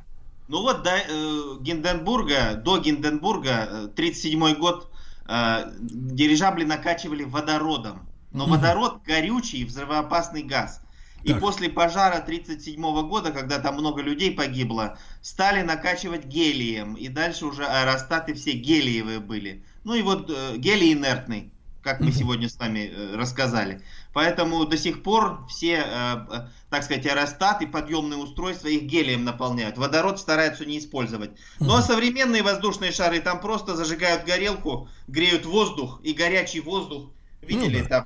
Ну 0.52 0.64
вот 0.64 0.84
до 0.84 0.90
э, 0.90 1.58
Гинденбурга, 1.62 2.56
до 2.56 2.78
Гинденбурга, 2.78 3.90
37 3.96 4.44
э, 4.44 4.56
год, 4.56 4.92
э, 5.30 5.72
дирижабли 5.80 6.66
накачивали 6.66 7.24
водородом. 7.24 8.10
Но 8.34 8.44
угу. 8.44 8.52
водород 8.56 9.02
горючий, 9.06 9.64
взрывоопасный 9.64 10.44
газ. 10.44 10.82
И 11.24 11.32
так. 11.32 11.40
после 11.40 11.70
пожара 11.70 12.20
37 12.20 12.82
года, 13.08 13.32
когда 13.32 13.60
там 13.60 13.76
много 13.76 14.02
людей 14.02 14.32
погибло, 14.36 14.98
стали 15.22 15.62
накачивать 15.62 16.26
гелием. 16.26 16.96
И 16.96 17.08
дальше 17.08 17.46
уже 17.46 17.66
аэростаты 17.66 18.34
все 18.34 18.52
гелиевые 18.52 19.22
были. 19.22 19.64
Ну 19.86 19.94
и 19.94 20.02
вот 20.02 20.30
э, 20.30 20.58
гелий 20.58 20.92
инертный, 20.92 21.54
как 21.82 22.02
мы 22.02 22.12
сегодня 22.12 22.50
с 22.50 22.58
вами 22.58 22.92
э, 22.94 23.16
рассказали. 23.16 23.82
Поэтому 24.14 24.66
до 24.66 24.78
сих 24.78 25.04
пор 25.04 25.46
все, 25.48 25.86
э, 25.86 26.26
э, 26.30 26.48
так 26.70 26.84
сказать, 26.84 27.06
аэростаты, 27.06 27.66
подъемные 27.66 28.18
устройства 28.18 28.68
их 28.68 28.84
гелием 28.84 29.24
наполняют. 29.24 29.78
Водород 29.78 30.20
стараются 30.20 30.66
не 30.66 30.80
использовать. 30.80 31.32
Ну 31.60 31.76
а 31.76 31.82
современные 31.82 32.44
воздушные 32.44 32.92
шары 32.92 33.22
там 33.22 33.40
просто 33.40 33.76
зажигают 33.76 34.26
горелку, 34.26 34.90
греют 35.08 35.46
воздух 35.46 36.02
и 36.04 36.14
горячий 36.14 36.60
воздух. 36.60 37.10
Видели, 37.42 37.80
ну, 37.80 37.84
да. 37.84 37.90
там 37.90 38.06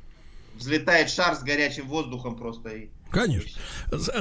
взлетает 0.56 1.10
шар 1.10 1.36
с 1.36 1.44
горячим 1.44 1.88
воздухом 1.88 2.36
просто 2.36 2.70
и 2.70 2.90
Конечно. 3.12 3.50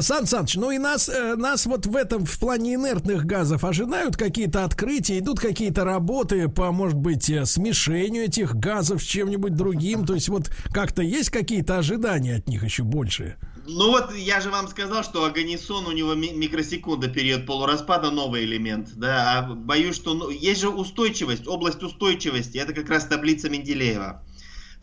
Сан 0.01 0.27
Саныч, 0.27 0.55
ну 0.57 0.71
и 0.71 0.79
нас, 0.79 1.09
э, 1.09 1.35
нас 1.37 1.67
вот 1.67 1.87
в 1.87 1.97
этом, 1.97 2.25
в 2.25 2.39
плане 2.39 2.75
инертных 2.75 3.25
газов 3.25 3.65
ожидают 3.65 4.17
какие-то 4.17 4.65
открытия, 4.65 5.19
идут 5.19 5.41
какие-то 5.41 5.85
работы 5.85 6.49
по, 6.49 6.71
может 6.71 6.97
быть, 6.97 7.29
э, 7.29 7.45
смешению 7.45 8.25
этих 8.25 8.55
газов 8.55 9.03
с 9.03 9.05
чем-нибудь 9.05 9.55
другим. 9.55 10.07
То 10.07 10.15
есть 10.15 10.29
вот 10.29 10.51
как-то 10.73 11.03
есть 11.03 11.31
какие-то 11.31 11.79
ожидания 11.79 12.37
от 12.37 12.49
них 12.49 12.63
еще 12.63 12.85
больше? 12.85 13.37
Ну 13.67 13.91
вот 13.91 14.15
я 14.15 14.41
же 14.41 14.51
вам 14.51 14.69
сказал, 14.69 15.03
что 15.03 15.25
агонисон 15.25 15.87
у 15.87 15.93
него 15.93 16.15
микросекунда 16.15 17.09
период 17.09 17.47
полураспада 17.47 18.11
новый 18.11 18.45
элемент, 18.45 18.91
да, 18.95 19.39
а 19.39 19.55
боюсь, 19.55 19.97
что 19.97 20.13
ну, 20.13 20.29
есть 20.29 20.61
же 20.61 20.69
устойчивость, 20.69 21.49
область 21.49 21.83
устойчивости, 21.83 22.59
это 22.59 22.75
как 22.75 22.91
раз 22.91 23.07
таблица 23.07 23.49
Менделеева 23.49 24.23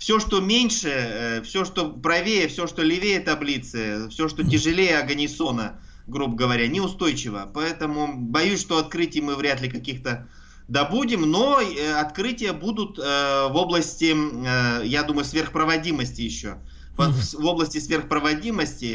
все, 0.01 0.19
что 0.19 0.41
меньше, 0.41 0.89
э, 0.89 1.41
все, 1.43 1.63
что 1.63 1.91
правее, 1.91 2.47
все, 2.47 2.65
что 2.65 2.81
левее 2.81 3.19
таблицы, 3.19 4.09
все, 4.09 4.27
что 4.27 4.43
тяжелее 4.43 4.97
Аганисона, 4.97 5.79
грубо 6.07 6.35
говоря, 6.35 6.67
неустойчиво. 6.67 7.51
Поэтому 7.53 8.17
боюсь, 8.17 8.61
что 8.61 8.79
открытий 8.79 9.21
мы 9.21 9.35
вряд 9.35 9.61
ли 9.61 9.69
каких-то 9.69 10.27
добудем, 10.67 11.29
но 11.29 11.61
э, 11.61 11.93
открытия 11.93 12.51
будут 12.51 12.97
э, 12.97 13.01
в 13.03 13.55
области, 13.55 14.15
я 14.87 15.03
думаю, 15.03 15.23
сверхпроводимости 15.23 16.21
еще. 16.21 16.57
В 16.97 17.45
области 17.45 17.77
сверхпроводимости 17.77 18.85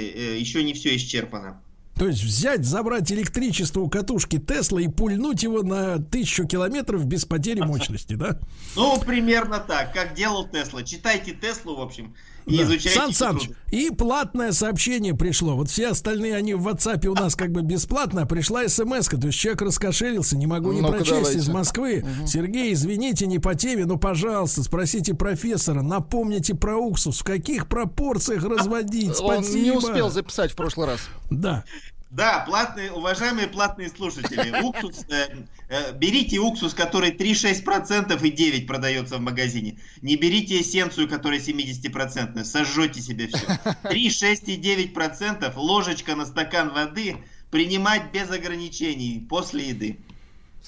еще 0.41 0.65
не 0.65 0.75
все 0.75 0.97
исчерпано. 0.97 1.63
То 1.99 2.07
есть 2.07 2.23
взять, 2.23 2.65
забрать 2.65 3.11
электричество 3.11 3.81
у 3.81 3.89
катушки 3.89 4.39
Тесла 4.39 4.81
и 4.81 4.89
пульнуть 4.89 5.43
его 5.43 5.63
на 5.63 5.99
тысячу 5.99 6.47
километров 6.47 7.07
без 7.07 7.25
потери 7.25 7.61
мощности, 7.61 8.15
да? 8.15 8.39
Ну, 8.75 9.01
примерно 9.01 9.61
так, 9.61 9.95
как 9.95 10.13
делал 10.15 10.47
Тесла. 10.47 10.83
Читайте 10.83 11.33
Теслу, 11.33 11.77
в 11.77 11.81
общем, 11.81 12.15
и 12.47 12.59
да. 12.59 12.63
изучайте. 12.63 12.99
Сан 12.99 13.13
Саныч, 13.13 13.51
и 13.71 13.91
платное 13.91 14.53
сообщение 14.53 15.15
пришло. 15.15 15.57
Вот 15.57 15.69
все 15.69 15.89
остальные, 15.89 16.37
они 16.37 16.55
в 16.55 16.67
WhatsApp 16.67 17.07
у 17.07 17.15
нас 17.15 17.35
как 17.35 17.51
бы 17.51 17.63
бесплатно, 17.63 18.23
а 18.23 18.27
пришла 18.27 18.67
смс 18.69 19.09
-ка. 19.09 19.21
То 19.21 19.27
есть 19.27 19.39
человек 19.39 19.63
раскошелился, 19.63 20.37
не 20.37 20.47
могу 20.47 20.73
не 20.73 20.81
ну 20.81 20.89
прочесть 20.89 21.11
давайте. 21.11 21.39
из 21.39 21.49
Москвы. 21.49 22.05
Угу. 22.21 22.27
Сергей, 22.27 22.73
извините, 22.73 23.27
не 23.27 23.41
по 23.41 23.55
теме, 23.55 23.85
но, 23.85 23.97
пожалуйста, 23.97 24.63
спросите 24.63 25.15
профессора, 25.15 25.83
напомните 25.83 26.55
про 26.55 26.77
уксус, 26.77 27.21
в 27.21 27.25
каких 27.25 27.69
пропорциях 27.69 28.45
разводить. 28.45 29.21
Он 29.21 29.43
Спасибо. 29.43 29.65
не 29.65 29.71
успел 29.73 30.11
записать 30.11 30.53
в 30.53 30.57
прошлый 30.57 30.87
раз. 30.87 31.01
Да. 31.31 31.65
Да, 32.11 32.45
платные, 32.47 32.93
уважаемые 32.93 33.49
платные 33.49 33.89
слушатели, 33.89 34.61
уксус, 34.63 35.05
э, 35.09 35.45
э, 35.69 35.93
берите 35.93 36.39
уксус, 36.39 36.73
который 36.73 37.11
3,6% 37.11 38.25
и 38.25 38.31
9 38.31 38.67
продается 38.67 39.17
в 39.17 39.21
магазине. 39.21 39.79
Не 40.03 40.17
берите 40.17 40.61
эссенцию, 40.61 41.09
которая 41.09 41.41
70%, 41.41 42.45
сожжете 42.45 43.01
себе 43.01 43.27
все. 43.27 43.47
3,6 43.83 44.45
и 44.47 44.93
9%, 44.93 45.53
ложечка 45.57 46.15
на 46.15 46.27
стакан 46.27 46.73
воды, 46.73 47.17
принимать 47.51 48.13
без 48.13 48.31
ограничений 48.31 49.27
после 49.29 49.71
еды. 49.71 49.99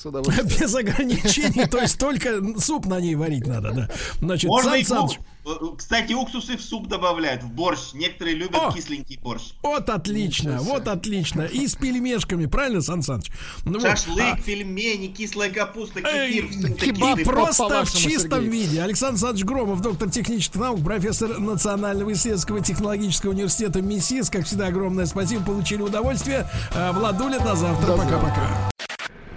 Без 0.59 0.75
ограничений, 0.75 1.67
то 1.67 1.79
есть 1.79 1.99
только 1.99 2.41
суп 2.59 2.87
на 2.87 3.01
ней 3.01 3.15
варить 3.15 3.47
надо, 3.47 3.73
да. 3.73 3.89
Значит, 4.21 4.49
Можно 4.49 4.85
Сан 4.85 5.09
Саныч... 5.09 5.19
Кстати, 5.79 6.13
уксусы 6.13 6.59
в 6.59 6.63
суп 6.63 6.89
добавляют, 6.89 7.43
в 7.43 7.51
борщ. 7.51 7.95
Некоторые 7.95 8.37
любят 8.37 8.61
О, 8.61 8.71
кисленький 8.71 9.19
борщ. 9.19 9.53
Вот 9.63 9.89
отлично, 9.89 10.59
вот 10.61 10.89
отлично. 10.89 11.43
И 11.43 11.67
с 11.67 11.75
пельмешками, 11.75 12.47
правильно, 12.47 12.83
Сан 12.83 13.03
Саныч? 13.03 13.31
Ну, 13.65 13.81
Шашлык, 13.81 14.21
а... 14.21 14.39
пельмени, 14.41 15.07
кислая 15.09 15.51
капуста, 15.51 16.03
кефир. 16.03 16.49
Кебаб 16.75 17.23
просто 17.25 17.85
в 17.85 17.93
чистом 17.93 18.45
Сергей. 18.45 18.51
виде. 18.51 18.83
Александр 18.83 19.19
Саныч 19.19 19.45
Громов, 19.45 19.81
доктор 19.81 20.11
технических 20.11 20.61
наук, 20.61 20.85
профессор 20.85 21.39
Национального 21.39 22.13
исследовательского 22.13 22.61
технологического 22.61 23.31
университета 23.31 23.81
МИСИС. 23.81 24.29
Как 24.31 24.45
всегда, 24.45 24.67
огромное 24.67 25.07
спасибо, 25.07 25.45
получили 25.45 25.81
удовольствие. 25.83 26.49
А, 26.75 26.93
Владуля, 26.93 27.39
до 27.41 27.57
завтра. 27.57 27.97
Пока-пока. 27.97 28.71